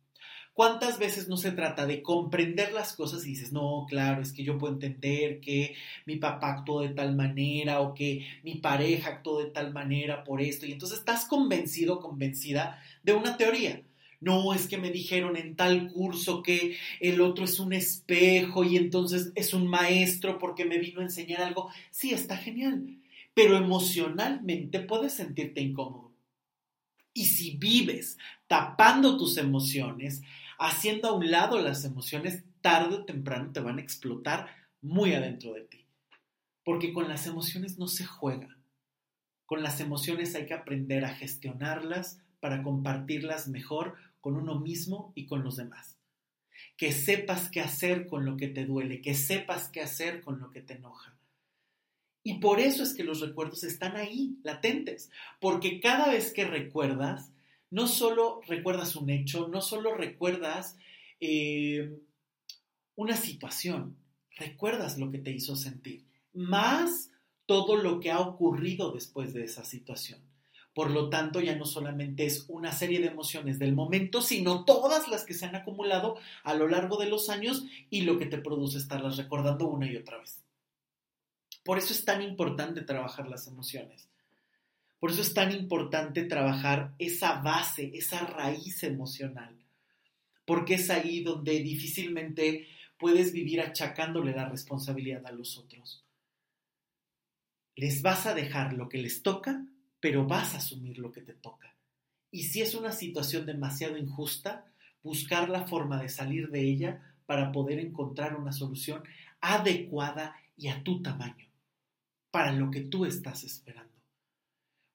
[0.53, 4.43] ¿Cuántas veces no se trata de comprender las cosas y dices, no, claro, es que
[4.43, 5.75] yo puedo entender que
[6.05, 10.41] mi papá actuó de tal manera o que mi pareja actuó de tal manera por
[10.41, 10.65] esto?
[10.65, 13.81] Y entonces estás convencido, convencida de una teoría.
[14.19, 18.77] No, es que me dijeron en tal curso que el otro es un espejo y
[18.77, 21.69] entonces es un maestro porque me vino a enseñar algo.
[21.89, 22.99] Sí, está genial,
[23.33, 26.11] pero emocionalmente puedes sentirte incómodo.
[27.13, 30.21] Y si vives tapando tus emociones,
[30.61, 34.47] haciendo a un lado las emociones, tarde o temprano te van a explotar
[34.79, 35.87] muy adentro de ti.
[36.63, 38.55] Porque con las emociones no se juega.
[39.47, 45.25] Con las emociones hay que aprender a gestionarlas para compartirlas mejor con uno mismo y
[45.25, 45.97] con los demás.
[46.77, 50.51] Que sepas qué hacer con lo que te duele, que sepas qué hacer con lo
[50.51, 51.17] que te enoja.
[52.23, 55.09] Y por eso es que los recuerdos están ahí, latentes,
[55.39, 57.30] porque cada vez que recuerdas,
[57.71, 60.77] no solo recuerdas un hecho, no solo recuerdas
[61.19, 61.97] eh,
[62.95, 63.97] una situación,
[64.35, 67.09] recuerdas lo que te hizo sentir, más
[67.45, 70.19] todo lo que ha ocurrido después de esa situación.
[70.73, 75.07] Por lo tanto, ya no solamente es una serie de emociones del momento, sino todas
[75.09, 78.37] las que se han acumulado a lo largo de los años y lo que te
[78.37, 80.43] produce estarlas recordando una y otra vez.
[81.63, 84.10] Por eso es tan importante trabajar las emociones
[85.01, 89.57] Por eso es tan importante trabajar esa base, esa raíz emocional,
[90.45, 92.67] porque es ahí donde difícilmente
[92.99, 96.05] puedes vivir achacándole la responsabilidad a los otros.
[97.75, 99.65] Les vas a dejar lo que les toca,
[99.99, 101.75] pero vas a asumir lo que te toca.
[102.29, 104.71] Y si es una situación demasiado injusta,
[105.01, 109.01] buscar la forma de salir de ella para poder encontrar una solución
[109.39, 111.47] adecuada y a tu tamaño,
[112.29, 114.00] para lo que tú estás esperando.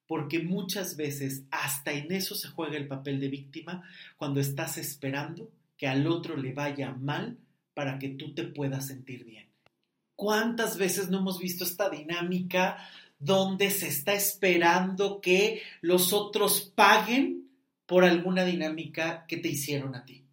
[0.07, 3.83] Porque muchas veces hasta en eso se juega el papel de víctima
[4.15, 7.37] cuando estás esperando que al otro le vaya mal
[7.73, 9.47] para que tú te puedas sentir bien.
[10.15, 12.77] ¿Cuántas veces no hemos visto esta dinámica
[13.19, 17.51] donde se está esperando que los otros paguen
[17.85, 20.23] por alguna dinámica que te hicieron a ti?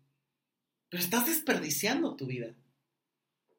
[0.88, 2.54] Pero estás desperdiciando tu vida.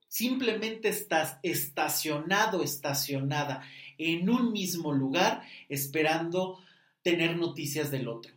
[0.08, 3.62] Simplemente estás estacionado, estacionada
[3.98, 6.60] en un mismo lugar esperando
[7.02, 8.34] tener noticias del otro.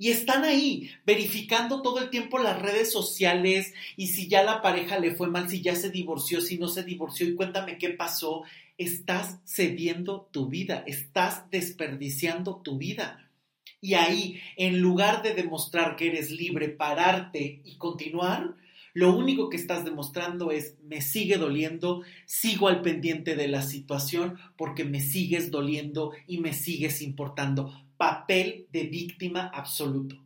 [0.00, 4.98] Y están ahí, verificando todo el tiempo las redes sociales y si ya la pareja
[4.98, 8.44] le fue mal, si ya se divorció, si no se divorció y cuéntame qué pasó.
[8.78, 13.30] Estás cediendo tu vida, estás desperdiciando tu vida.
[13.82, 18.54] Y ahí, en lugar de demostrar que eres libre, pararte y continuar,
[18.94, 24.38] lo único que estás demostrando es, me sigue doliendo, sigo al pendiente de la situación
[24.56, 27.72] porque me sigues doliendo y me sigues importando.
[27.96, 30.24] Papel de víctima absoluto.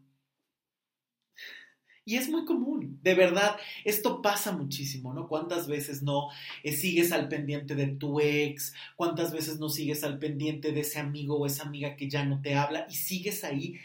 [2.07, 5.27] Y es muy común, de verdad, esto pasa muchísimo, ¿no?
[5.27, 6.29] ¿Cuántas veces no
[6.63, 8.75] eh, sigues al pendiente de tu ex?
[8.95, 12.43] ¿Cuántas veces no sigues al pendiente de ese amigo o esa amiga que ya no
[12.43, 12.87] te habla?
[12.91, 13.77] Y sigues ahí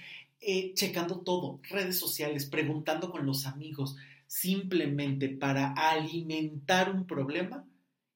[0.42, 3.96] eh, checando todo, redes sociales, preguntando con los amigos,
[4.30, 7.66] simplemente para alimentar un problema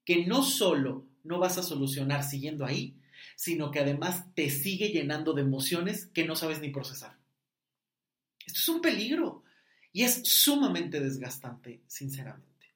[0.06, 2.96] que no solo no vas a solucionar siguiendo ahí,
[3.36, 7.18] sino que además te sigue llenando de emociones que no sabes ni procesar.
[8.46, 9.44] Esto es un peligro
[9.92, 12.76] y es sumamente desgastante, sinceramente.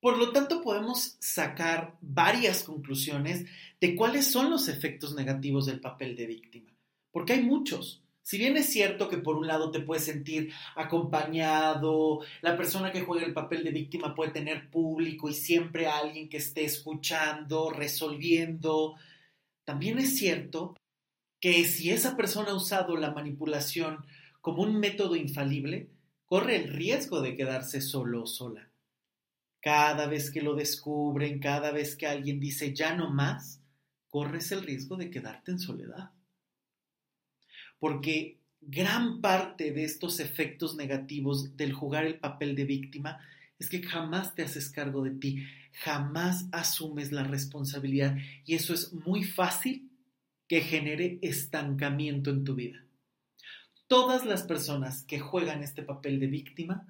[0.00, 3.46] Por lo tanto, podemos sacar varias conclusiones
[3.80, 6.72] de cuáles son los efectos negativos del papel de víctima,
[7.10, 8.00] porque hay muchos.
[8.30, 13.00] Si bien es cierto que por un lado te puedes sentir acompañado, la persona que
[13.00, 18.94] juega el papel de víctima puede tener público y siempre alguien que esté escuchando, resolviendo,
[19.64, 20.76] también es cierto
[21.40, 24.06] que si esa persona ha usado la manipulación
[24.40, 25.90] como un método infalible,
[26.24, 28.70] corre el riesgo de quedarse solo o sola.
[29.60, 33.60] Cada vez que lo descubren, cada vez que alguien dice ya no más,
[34.08, 36.12] corres el riesgo de quedarte en soledad
[37.80, 43.18] porque gran parte de estos efectos negativos del jugar el papel de víctima
[43.58, 48.92] es que jamás te haces cargo de ti, jamás asumes la responsabilidad y eso es
[48.92, 49.90] muy fácil
[50.46, 52.84] que genere estancamiento en tu vida.
[53.86, 56.86] Todas las personas que juegan este papel de víctima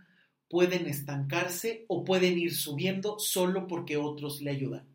[0.49, 4.87] pueden estancarse o pueden ir subiendo solo porque otros le ayudan.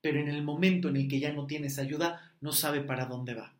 [0.00, 3.34] Pero en el momento en el que ya no tienes ayuda, no sabe para dónde
[3.34, 3.55] va.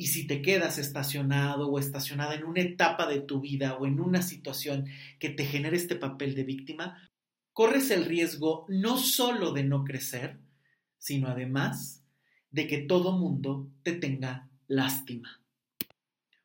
[0.00, 4.00] Y si te quedas estacionado o estacionada en una etapa de tu vida o en
[4.00, 4.86] una situación
[5.18, 7.10] que te genere este papel de víctima,
[7.52, 10.40] corres el riesgo no solo de no crecer,
[10.96, 12.02] sino además
[12.50, 15.42] de que todo mundo te tenga lástima.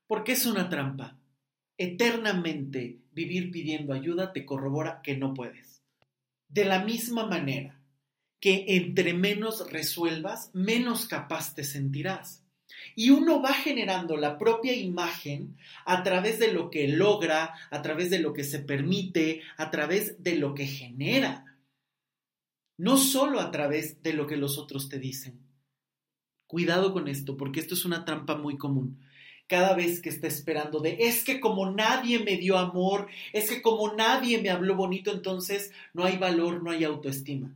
[0.06, 1.18] Porque es una trampa.
[1.78, 5.82] Eternamente vivir pidiendo ayuda te corrobora que no puedes.
[6.50, 7.80] De la misma manera
[8.42, 12.45] que entre menos resuelvas, menos capaz te sentirás.
[12.96, 18.10] Y uno va generando la propia imagen a través de lo que logra, a través
[18.10, 21.58] de lo que se permite, a través de lo que genera.
[22.78, 25.46] No solo a través de lo que los otros te dicen.
[26.48, 29.02] Cuidado con esto, porque esto es una trampa muy común.
[29.48, 33.62] Cada vez que está esperando de, es que como nadie me dio amor, es que
[33.62, 37.56] como nadie me habló bonito, entonces no hay valor, no hay autoestima.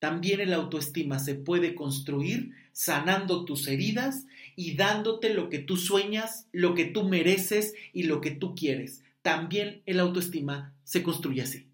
[0.00, 4.26] También el autoestima se puede construir sanando tus heridas
[4.60, 9.02] y dándote lo que tú sueñas, lo que tú mereces y lo que tú quieres.
[9.22, 11.66] También el autoestima se construye así.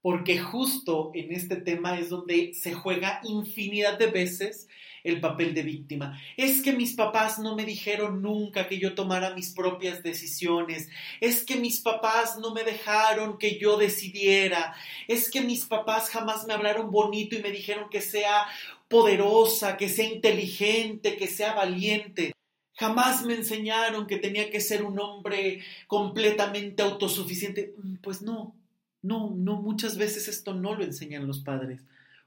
[0.00, 4.68] Porque justo en este tema es donde se juega infinidad de veces
[5.02, 6.20] el papel de víctima.
[6.36, 10.88] Es que mis papás no me dijeron nunca que yo tomara mis propias decisiones.
[11.20, 14.74] Es que mis papás no me dejaron que yo decidiera.
[15.08, 18.46] Es que mis papás jamás me hablaron bonito y me dijeron que sea
[18.88, 22.32] poderosa, que sea inteligente, que sea valiente.
[22.74, 27.74] Jamás me enseñaron que tenía que ser un hombre completamente autosuficiente.
[28.02, 28.54] Pues no,
[29.02, 31.82] no, no, muchas veces esto no lo enseñan los padres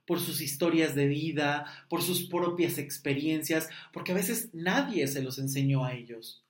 [0.09, 5.37] por sus historias de vida, por sus propias experiencias, porque a veces nadie se los
[5.37, 6.43] enseñó a ellos.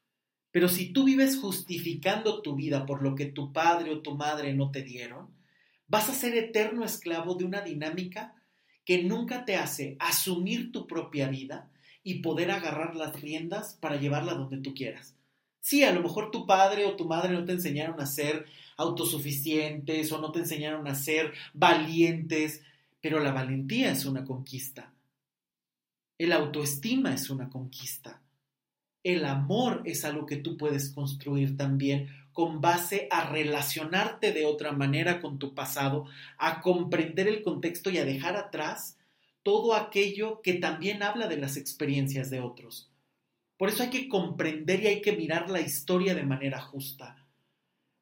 [0.52, 4.54] Pero si tú vives justificando tu vida por lo que tu padre o tu madre
[4.54, 5.28] no te dieron,
[5.88, 8.39] vas a ser eterno esclavo de una dinámica
[8.90, 11.70] que nunca te hace asumir tu propia vida
[12.04, 15.14] y poder agarrar las riendas para llevarla donde tú quieras.
[15.60, 20.12] Sí, a lo mejor tu padre o tu madre no te enseñaron a ser autosuficientes
[20.12, 22.64] o no te enseñaron a ser valientes,
[23.00, 24.92] pero la valentía es una conquista.
[26.18, 28.24] El autoestima es una conquista.
[29.04, 34.72] El amor es algo que tú puedes construir también con base a relacionarte de otra
[34.72, 36.06] manera con tu pasado,
[36.38, 38.98] a comprender el contexto y a dejar atrás
[39.44, 42.92] todo aquello que también habla de las experiencias de otros.
[43.58, 47.26] Por eso hay que comprender y hay que mirar la historia de manera justa.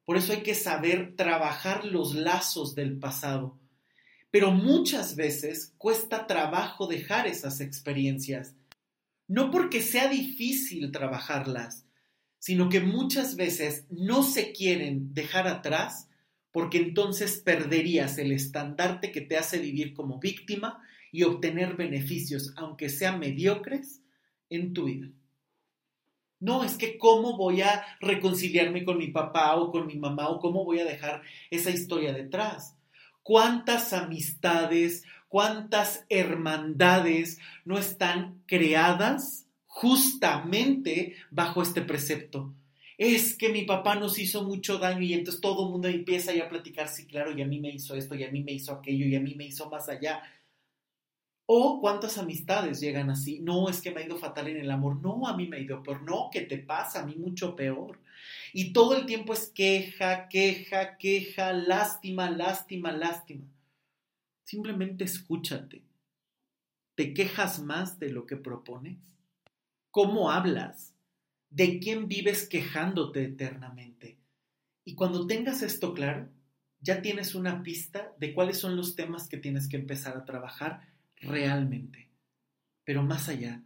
[0.04, 3.58] Por eso hay que saber trabajar los lazos del pasado.
[4.30, 8.54] Pero muchas veces cuesta trabajo dejar esas experiencias
[9.28, 11.84] no porque sea difícil trabajarlas,
[12.38, 16.08] sino que muchas veces no se quieren dejar atrás
[16.52, 20.82] porque entonces perderías el estandarte que te hace vivir como víctima
[21.12, 24.02] y obtener beneficios, aunque sean mediocres,
[24.50, 25.08] en tu vida.
[26.40, 30.38] No, es que cómo voy a reconciliarme con mi papá o con mi mamá o
[30.38, 32.76] cómo voy a dejar esa historia detrás.
[33.22, 39.47] ¿Cuántas amistades, cuántas hermandades no están creadas
[39.78, 42.52] justamente bajo este precepto.
[42.96, 46.46] Es que mi papá nos hizo mucho daño y entonces todo el mundo empieza ya
[46.46, 48.72] a platicar, sí, claro, y a mí me hizo esto, y a mí me hizo
[48.72, 50.20] aquello, y a mí me hizo más allá.
[51.46, 53.38] O cuántas amistades llegan así.
[53.38, 55.00] No, es que me ha ido fatal en el amor.
[55.00, 56.02] No, a mí me ha ido peor.
[56.02, 57.00] No, ¿qué te pasa?
[57.00, 58.00] A mí mucho peor.
[58.52, 63.46] Y todo el tiempo es queja, queja, queja, lástima, lástima, lástima.
[64.44, 65.82] Simplemente escúchate.
[66.96, 69.17] ¿Te quejas más de lo que propones?
[69.90, 70.94] ¿Cómo hablas?
[71.48, 74.18] ¿De quién vives quejándote eternamente?
[74.84, 76.28] Y cuando tengas esto claro,
[76.80, 80.82] ya tienes una pista de cuáles son los temas que tienes que empezar a trabajar
[81.16, 82.10] realmente.
[82.84, 83.62] Pero más allá,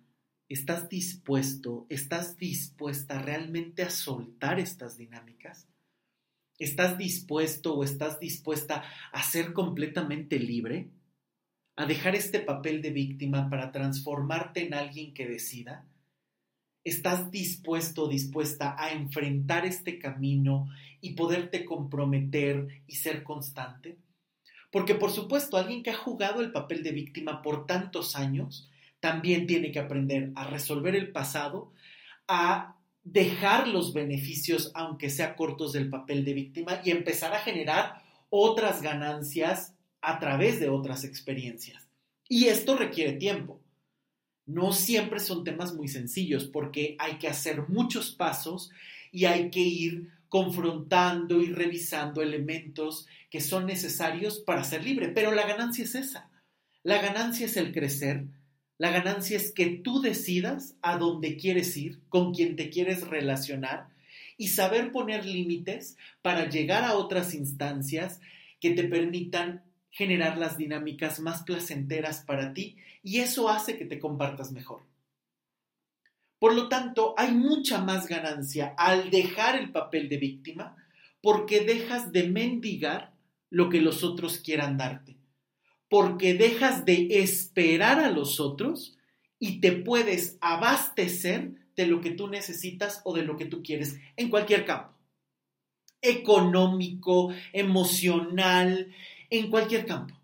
[0.49, 5.67] ¿estás dispuesto, estás dispuesta realmente a soltar estas dinámicas?
[6.59, 10.91] ¿Estás dispuesto o estás dispuesta a ser completamente libre?
[11.75, 15.89] ¿A dejar este papel de víctima para transformarte en alguien que decida?
[16.85, 20.69] ¿Estás dispuesto dispuesta a enfrentar este camino
[21.01, 23.99] y poderte comprometer y ser constante?
[24.73, 28.69] Porque por supuesto, alguien que ha jugado el papel de víctima por tantos años,
[28.99, 31.73] también tiene que aprender a resolver el pasado,
[32.27, 38.03] a dejar los beneficios, aunque sea cortos, del papel de víctima y empezar a generar
[38.29, 41.87] otras ganancias a través de otras experiencias.
[42.29, 43.62] Y esto requiere tiempo.
[44.53, 48.71] No siempre son temas muy sencillos porque hay que hacer muchos pasos
[49.11, 55.09] y hay que ir confrontando y revisando elementos que son necesarios para ser libre.
[55.09, 56.31] Pero la ganancia es esa.
[56.83, 58.27] La ganancia es el crecer,
[58.83, 63.87] la ganancia es que tú decidas a dónde quieres ir, con quién te quieres relacionar
[64.37, 68.21] y saber poner límites para llegar a otras instancias
[68.59, 74.01] que te permitan generar las dinámicas más placenteras para ti y eso hace que te
[74.01, 74.83] compartas mejor.
[76.41, 80.75] Por lo tanto, hay mucha más ganancia al dejar el papel de víctima
[81.21, 83.13] porque dejas de mendigar
[83.49, 85.23] lo que los otros quieran darte
[85.93, 88.97] porque dejas de esperar a los otros
[89.39, 93.99] y te puedes abastecer de lo que tú necesitas o de lo que tú quieres
[94.17, 94.95] en cualquier campo.
[96.01, 98.91] Económico, emocional,
[99.33, 100.15] en cualquier campo.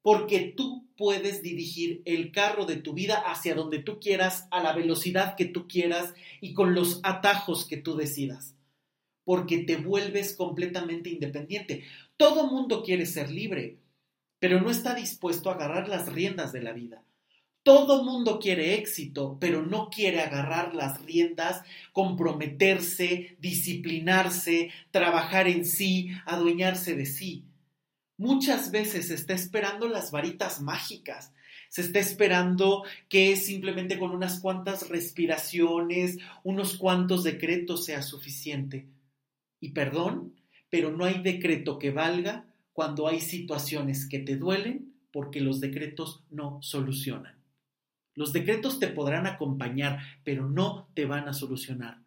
[0.00, 4.72] Porque tú puedes dirigir el carro de tu vida hacia donde tú quieras, a la
[4.72, 8.56] velocidad que tú quieras y con los atajos que tú decidas.
[9.24, 11.84] Porque te vuelves completamente independiente.
[12.16, 13.78] Todo mundo quiere ser libre,
[14.38, 17.04] pero no está dispuesto a agarrar las riendas de la vida.
[17.62, 21.62] Todo mundo quiere éxito, pero no quiere agarrar las riendas,
[21.92, 27.44] comprometerse, disciplinarse, trabajar en sí, adueñarse de sí.
[28.22, 31.32] Muchas veces se está esperando las varitas mágicas,
[31.68, 38.86] se está esperando que simplemente con unas cuantas respiraciones, unos cuantos decretos sea suficiente.
[39.58, 40.36] Y perdón,
[40.70, 46.22] pero no hay decreto que valga cuando hay situaciones que te duelen porque los decretos
[46.30, 47.42] no solucionan.
[48.14, 51.98] Los decretos te podrán acompañar, pero no te van a solucionar.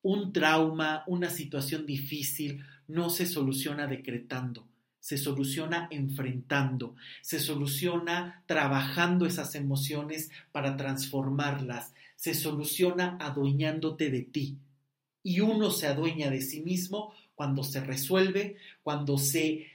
[0.00, 4.69] Un trauma, una situación difícil, no se soluciona decretando,
[5.00, 14.58] se soluciona enfrentando, se soluciona trabajando esas emociones para transformarlas, se soluciona adueñándote de ti.
[15.22, 19.66] Y uno se adueña de sí mismo cuando se resuelve, cuando se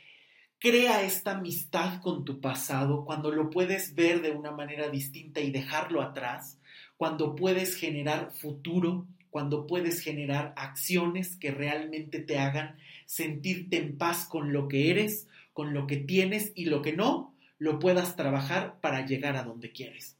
[0.59, 5.51] crea esta amistad con tu pasado, cuando lo puedes ver de una manera distinta y
[5.51, 6.59] dejarlo atrás,
[6.97, 14.28] cuando puedes generar futuro, cuando puedes generar acciones que realmente te hagan sentirte en paz
[14.28, 18.80] con lo que eres, con lo que tienes y lo que no, lo puedas trabajar
[18.82, 20.18] para llegar a donde quieres.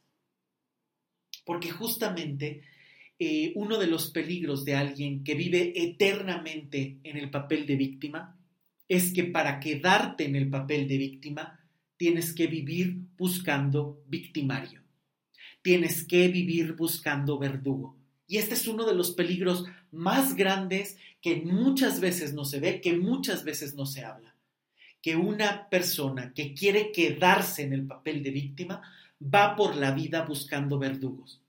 [1.44, 2.62] Porque justamente
[3.18, 8.38] eh, uno de los peligros de alguien que vive eternamente en el papel de víctima
[8.88, 11.60] es que para quedarte en el papel de víctima
[11.96, 14.82] tienes que vivir buscando victimario.
[15.62, 17.95] Tienes que vivir buscando verdugo.
[18.26, 22.80] Y este es uno de los peligros más grandes que muchas veces no se ve,
[22.80, 24.34] que muchas veces no se habla.
[25.00, 28.82] Que una persona que quiere quedarse en el papel de víctima
[29.22, 31.40] va por la vida buscando verdugos.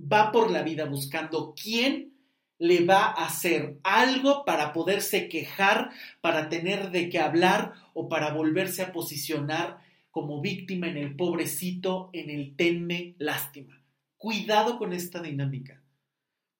[0.00, 2.12] Va por la vida buscando quién
[2.58, 5.90] le va a hacer algo para poderse quejar,
[6.20, 12.10] para tener de qué hablar o para volverse a posicionar como víctima en el pobrecito,
[12.12, 13.80] en el tenme lástima.
[14.18, 15.81] Cuidado con esta dinámica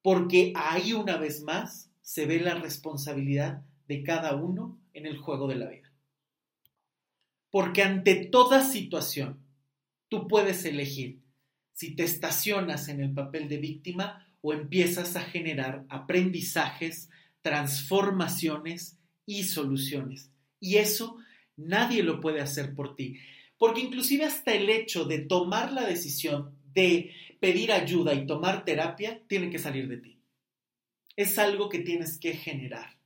[0.02, 5.46] porque ahí una vez más se ve la responsabilidad de cada uno en el juego
[5.48, 5.92] de la vida.
[7.50, 9.46] Porque ante toda situación,
[10.08, 11.22] tú puedes elegir
[11.72, 17.08] si te estacionas en el papel de víctima o empiezas a generar aprendizajes,
[17.40, 20.30] transformaciones y soluciones.
[20.60, 21.16] Y eso
[21.56, 23.18] nadie lo puede hacer por ti.
[23.56, 27.12] Porque inclusive hasta el hecho de tomar la decisión de
[27.42, 30.22] pedir ayuda y tomar terapia tiene que salir de ti.
[31.16, 32.96] Es algo que tienes que generar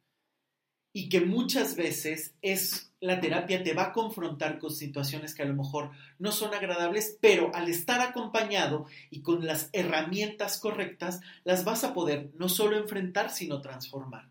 [0.92, 5.46] y que muchas veces es la terapia te va a confrontar con situaciones que a
[5.46, 11.64] lo mejor no son agradables, pero al estar acompañado y con las herramientas correctas, las
[11.64, 14.30] vas a poder no solo enfrentar, sino transformar.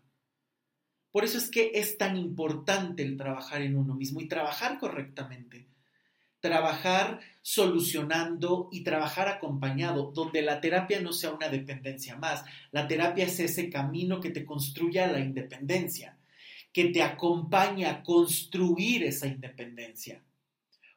[1.10, 5.66] Por eso es que es tan importante el trabajar en uno mismo y trabajar correctamente
[6.46, 12.44] trabajar solucionando y trabajar acompañado, donde la terapia no sea una dependencia más.
[12.70, 16.16] La terapia es ese camino que te construye a la independencia,
[16.72, 20.22] que te acompaña a construir esa independencia.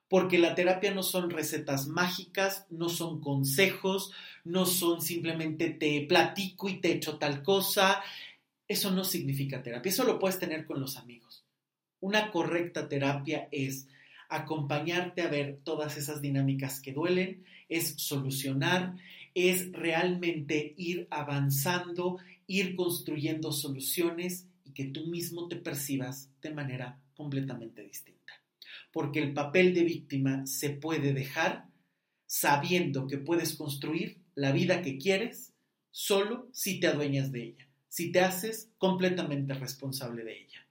[0.08, 4.12] Porque la terapia no son recetas mágicas, no son consejos,
[4.44, 8.04] no son simplemente te platico y te echo tal cosa.
[8.68, 11.44] Eso no significa terapia, eso lo puedes tener con los amigos.
[12.02, 13.88] Una correcta terapia es
[14.30, 18.96] acompañarte a ver todas esas dinámicas que duelen, es solucionar,
[19.34, 22.18] es realmente ir avanzando,
[22.48, 28.34] ir construyendo soluciones y que tú mismo te percibas de manera completamente distinta.
[28.92, 31.68] Porque el papel de víctima se puede dejar
[32.26, 35.54] sabiendo que puedes construir la vida que quieres
[35.92, 40.69] solo si te adueñas de ella, si te haces completamente responsable de ella.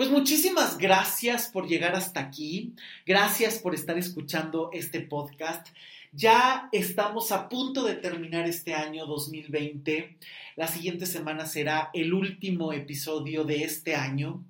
[0.00, 2.72] Pues muchísimas gracias por llegar hasta aquí.
[3.04, 5.68] Gracias por estar escuchando este podcast.
[6.10, 10.16] Ya estamos a punto de terminar este año 2020.
[10.56, 14.42] La siguiente semana será el último episodio de este año.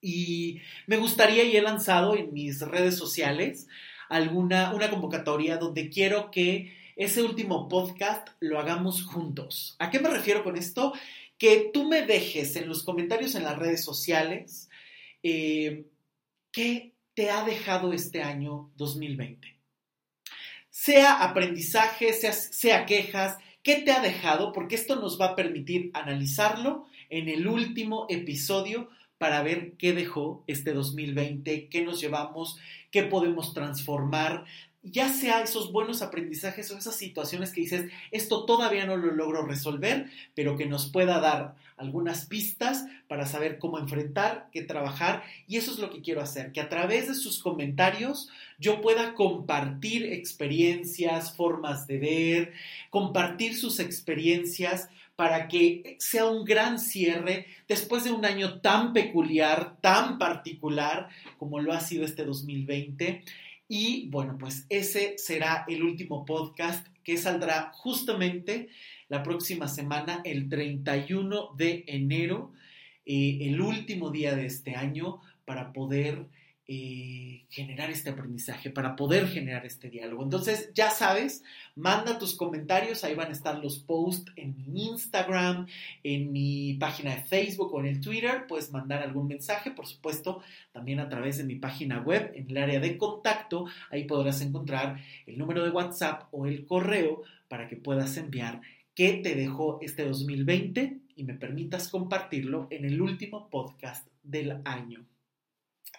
[0.00, 3.68] Y me gustaría, y he lanzado en mis redes sociales,
[4.08, 9.76] alguna, una convocatoria donde quiero que ese último podcast lo hagamos juntos.
[9.78, 10.92] ¿A qué me refiero con esto?
[11.42, 14.70] Que tú me dejes en los comentarios en las redes sociales
[15.24, 15.86] eh,
[16.52, 19.58] qué te ha dejado este año 2020.
[20.70, 24.52] Sea aprendizaje, sea, sea quejas, ¿qué te ha dejado?
[24.52, 28.88] Porque esto nos va a permitir analizarlo en el último episodio
[29.18, 32.56] para ver qué dejó este 2020, qué nos llevamos,
[32.92, 34.44] qué podemos transformar,
[34.82, 39.46] ya sea esos buenos aprendizajes o esas situaciones que dices, esto todavía no lo logro
[39.46, 45.22] resolver, pero que nos pueda dar algunas pistas para saber cómo enfrentar, qué trabajar.
[45.46, 48.28] Y eso es lo que quiero hacer, que a través de sus comentarios
[48.58, 52.52] yo pueda compartir experiencias, formas de ver,
[52.90, 59.76] compartir sus experiencias para que sea un gran cierre después de un año tan peculiar,
[59.80, 61.08] tan particular
[61.38, 63.22] como lo ha sido este 2020
[63.74, 68.68] y bueno, pues ese será el último podcast que saldrá justamente
[69.08, 72.52] la próxima semana, el 31 de enero,
[73.06, 76.26] eh, el último día de este año, para poder
[76.74, 80.22] eh, generar este aprendizaje, para poder generar este diálogo.
[80.22, 81.44] Entonces, ya sabes,
[81.76, 85.66] manda tus comentarios, ahí van a estar los posts en mi Instagram,
[86.02, 90.40] en mi página de Facebook o en el Twitter, puedes mandar algún mensaje, por supuesto,
[90.72, 94.98] también a través de mi página web, en el área de contacto, ahí podrás encontrar
[95.26, 98.62] el número de WhatsApp o el correo para que puedas enviar
[98.94, 105.04] qué te dejó este 2020 y me permitas compartirlo en el último podcast del año.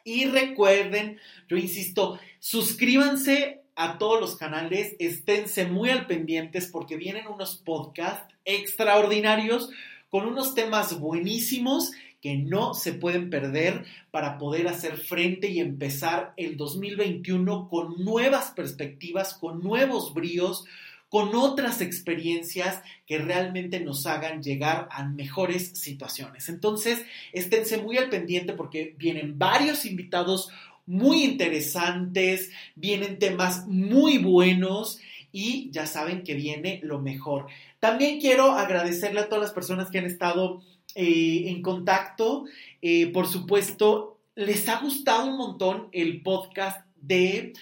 [0.03, 7.27] Y recuerden, yo insisto, suscríbanse a todos los canales, esténse muy al pendientes porque vienen
[7.27, 9.69] unos podcasts extraordinarios
[10.09, 11.91] con unos temas buenísimos
[12.21, 18.51] que no se pueden perder para poder hacer frente y empezar el 2021 con nuevas
[18.51, 20.65] perspectivas, con nuevos bríos,
[21.13, 26.49] con otras experiencias que realmente nos hagan llegar a mejores situaciones.
[26.49, 27.03] Entonces,
[27.33, 30.49] esténse muy al pendiente porque vienen varios invitados
[30.87, 35.01] muy interesantes, vienen temas muy buenos
[35.31, 37.45] y ya saben que viene lo mejor.
[37.79, 40.63] También quiero agradecerle a todas las personas que han estado
[40.95, 42.45] eh, en contacto.
[42.81, 47.53] Eh, por supuesto, les ha gustado un montón el podcast de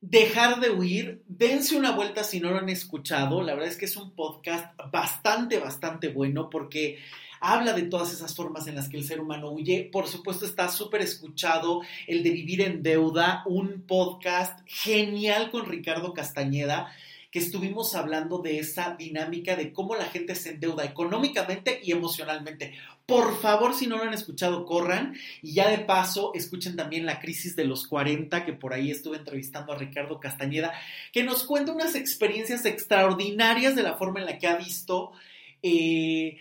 [0.00, 3.42] Dejar de huir, dense una vuelta si no lo han escuchado.
[3.42, 6.98] La verdad es que es un podcast bastante, bastante bueno porque
[7.40, 9.88] habla de todas esas formas en las que el ser humano huye.
[9.90, 16.14] Por supuesto está súper escuchado el de Vivir en Deuda, un podcast genial con Ricardo
[16.14, 16.92] Castañeda
[17.30, 22.74] que estuvimos hablando de esa dinámica de cómo la gente se endeuda económicamente y emocionalmente.
[23.04, 27.20] Por favor, si no lo han escuchado, corran y ya de paso escuchen también la
[27.20, 30.72] crisis de los 40, que por ahí estuve entrevistando a Ricardo Castañeda,
[31.12, 35.12] que nos cuenta unas experiencias extraordinarias de la forma en la que ha visto
[35.62, 36.38] eh,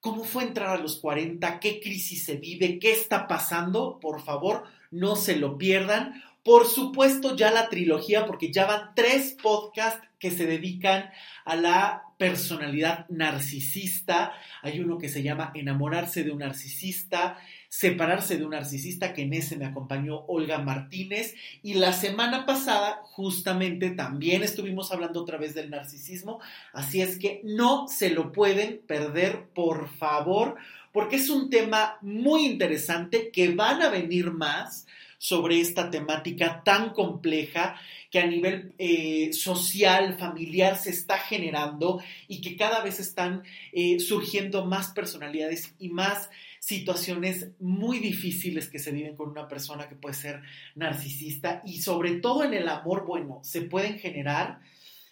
[0.00, 3.98] cómo fue entrar a los 40, qué crisis se vive, qué está pasando.
[3.98, 6.22] Por favor, no se lo pierdan.
[6.42, 11.10] Por supuesto, ya la trilogía, porque ya van tres podcasts que se dedican
[11.44, 14.32] a la personalidad narcisista.
[14.62, 17.38] Hay uno que se llama Enamorarse de un narcisista,
[17.68, 21.34] Separarse de un narcisista, que en ese me acompañó Olga Martínez.
[21.62, 26.40] Y la semana pasada, justamente, también estuvimos hablando otra vez del narcisismo.
[26.72, 30.56] Así es que no se lo pueden perder, por favor,
[30.92, 34.86] porque es un tema muy interesante que van a venir más
[35.18, 37.78] sobre esta temática tan compleja
[38.10, 43.42] que a nivel eh, social, familiar se está generando y que cada vez están
[43.72, 49.88] eh, surgiendo más personalidades y más situaciones muy difíciles que se viven con una persona
[49.88, 50.42] que puede ser
[50.74, 54.60] narcisista y sobre todo en el amor, bueno, se pueden generar,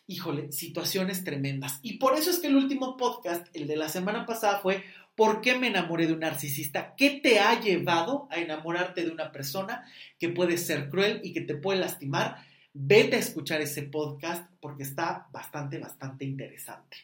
[0.07, 1.81] híjole, situaciones tremendas.
[1.83, 4.85] Y por eso es que el último podcast, el de la semana pasada, fue
[5.17, 6.95] ¿Por qué me enamoré de un narcisista?
[6.95, 9.85] ¿Qué te ha llevado a enamorarte de una persona
[10.19, 12.45] que puede ser cruel y que te puede lastimar?
[12.75, 16.99] Vete a escuchar ese podcast porque está bastante, bastante interesante.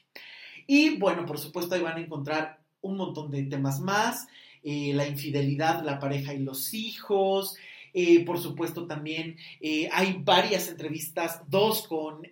[0.66, 4.28] Y bueno, por supuesto ahí van a encontrar un montón de temas más,
[4.62, 7.56] eh, la infidelidad, la pareja y los hijos.
[7.95, 12.26] Eh, por supuesto también eh, hay varias entrevistas, dos con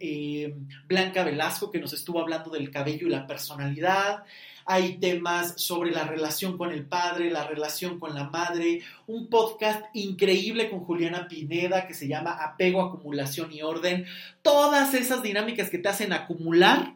[0.86, 4.24] Blanca Velasco que nos estuvo hablando del cabello y la personalidad.
[4.66, 9.84] Hay temas sobre la relación con el padre, la relación con la madre, un podcast
[9.94, 14.06] increíble con Juliana Pineda que se llama Apego, Acumulación y Orden,
[14.42, 16.94] todas esas dinámicas que te hacen acumular,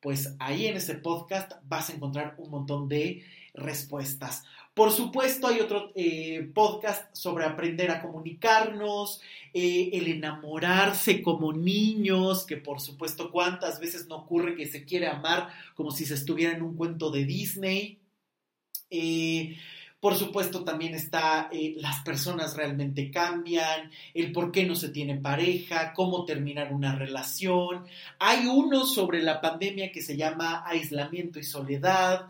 [0.00, 4.44] pues ahí en ese podcast vas a encontrar un montón de respuestas.
[4.76, 9.22] Por supuesto, hay otro eh, podcast sobre aprender a comunicarnos,
[9.54, 15.06] eh, el enamorarse como niños, que por supuesto cuántas veces no ocurre que se quiere
[15.06, 18.00] amar como si se estuviera en un cuento de Disney.
[18.90, 19.56] Eh,
[19.98, 25.94] por supuesto, también está las personas realmente cambian, el por qué no se tiene pareja,
[25.94, 27.86] cómo terminar una relación.
[28.18, 32.26] Hay uno sobre la pandemia que se llama aislamiento y soledad.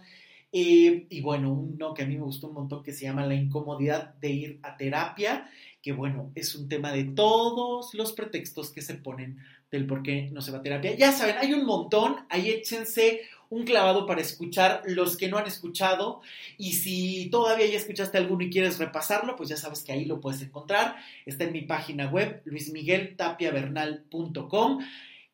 [0.53, 3.34] Eh, y bueno, uno que a mí me gustó un montón que se llama la
[3.34, 5.51] incomodidad de ir a terapia,
[5.82, 9.38] que bueno, es un tema de todos los pretextos que se ponen
[9.70, 10.97] del por qué no se va a terapia.
[10.97, 15.47] Ya saben, hay un montón, ahí échense un clavado para escuchar los que no han
[15.47, 16.20] escuchado
[16.59, 20.20] y si todavía ya escuchaste alguno y quieres repasarlo, pues ya sabes que ahí lo
[20.20, 20.97] puedes encontrar.
[21.24, 24.80] Está en mi página web luismigueltapiavernal.com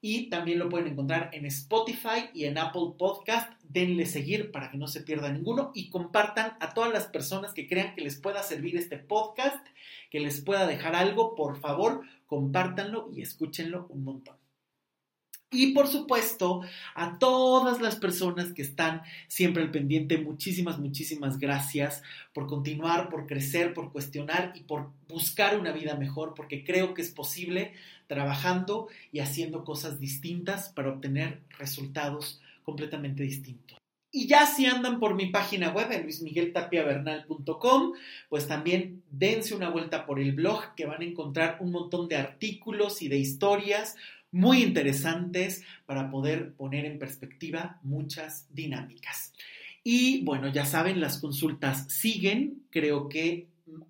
[0.04, 3.52] y también lo pueden encontrar en Spotify y en Apple Podcast.
[3.62, 7.68] Denle seguir para que no se pierda ninguno y compartan a todas las personas que
[7.68, 9.64] crean que les pueda servir este podcast,
[10.10, 14.42] que les pueda dejar algo, por favor, compártanlo y escúchenlo un montón.
[15.54, 16.62] Y por supuesto,
[16.94, 23.26] a todas las personas que están siempre al pendiente, muchísimas, muchísimas gracias por continuar, por
[23.26, 27.74] crecer, por cuestionar y por buscar una vida mejor, porque creo que es posible
[28.12, 33.78] trabajando y haciendo cosas distintas para obtener resultados completamente distintos.
[34.10, 37.92] Y ya si andan por mi página web luismigueltapiavernal.com,
[38.28, 42.16] pues también dense una vuelta por el blog que van a encontrar un montón de
[42.16, 43.96] artículos y de historias
[44.30, 49.32] muy interesantes para poder poner en perspectiva muchas dinámicas.
[49.82, 52.64] Y bueno, ya saben, las consultas siguen.
[52.68, 53.46] Creo que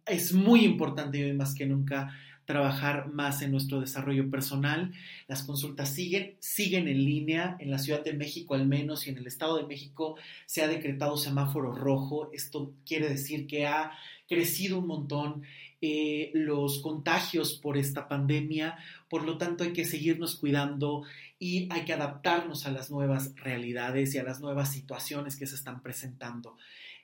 [0.06, 2.16] es muy importante hoy más que nunca
[2.52, 4.92] trabajar más en nuestro desarrollo personal.
[5.26, 7.56] Las consultas siguen, siguen en línea.
[7.60, 10.68] En la Ciudad de México al menos y en el Estado de México se ha
[10.68, 12.30] decretado semáforo rojo.
[12.34, 13.92] Esto quiere decir que ha
[14.28, 15.42] crecido un montón
[15.80, 18.76] eh, los contagios por esta pandemia,
[19.08, 21.02] por lo tanto hay que seguirnos cuidando
[21.38, 25.56] y hay que adaptarnos a las nuevas realidades y a las nuevas situaciones que se
[25.56, 26.56] están presentando.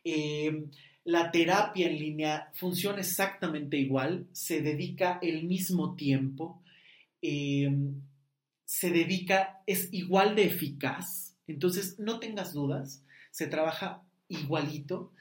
[0.04, 0.66] Eh,
[1.08, 6.62] la terapia en línea funciona exactamente igual, se dedica el mismo tiempo,
[7.22, 7.70] eh,
[8.66, 15.14] se dedica, es igual de eficaz, entonces no tengas dudas, se trabaja igualito.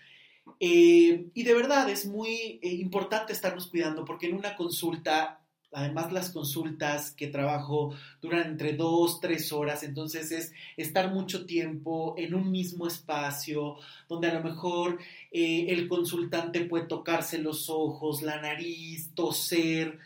[0.60, 5.40] Eh, y de verdad es muy eh, importante estarnos cuidando porque en una consulta,
[5.72, 12.15] además las consultas que trabajo duran entre dos, tres horas, entonces es estar mucho tiempo
[12.18, 13.76] en un mismo espacio
[14.07, 14.99] donde a lo mejor
[15.32, 19.99] eh, el consultante puede tocarse los ojos, la nariz, toser,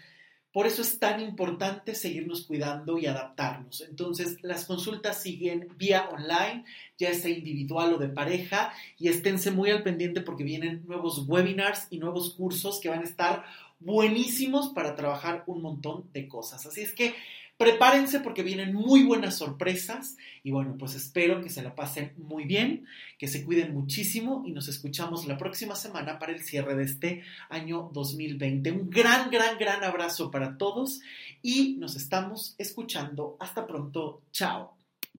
[0.54, 3.82] por eso es tan importante seguirnos cuidando y adaptarnos.
[3.88, 6.66] Entonces, las consultas siguen vía online,
[6.98, 11.88] ya sea individual o de pareja, y esténse muy al pendiente porque vienen nuevos webinars
[11.90, 13.46] y nuevos cursos que van a estar
[13.82, 16.66] buenísimos para trabajar un montón de cosas.
[16.66, 17.14] Así es que
[17.62, 22.46] Prepárense porque vienen muy buenas sorpresas y bueno, pues espero que se la pasen muy
[22.46, 22.88] bien,
[23.20, 27.22] que se cuiden muchísimo y nos escuchamos la próxima semana para el cierre de este
[27.50, 28.72] año 2020.
[28.72, 31.02] Un gran, gran, gran abrazo para todos
[31.44, 33.38] y nos estamos escuchando.
[33.40, 34.24] Hasta pronto.
[34.32, 34.81] Chao.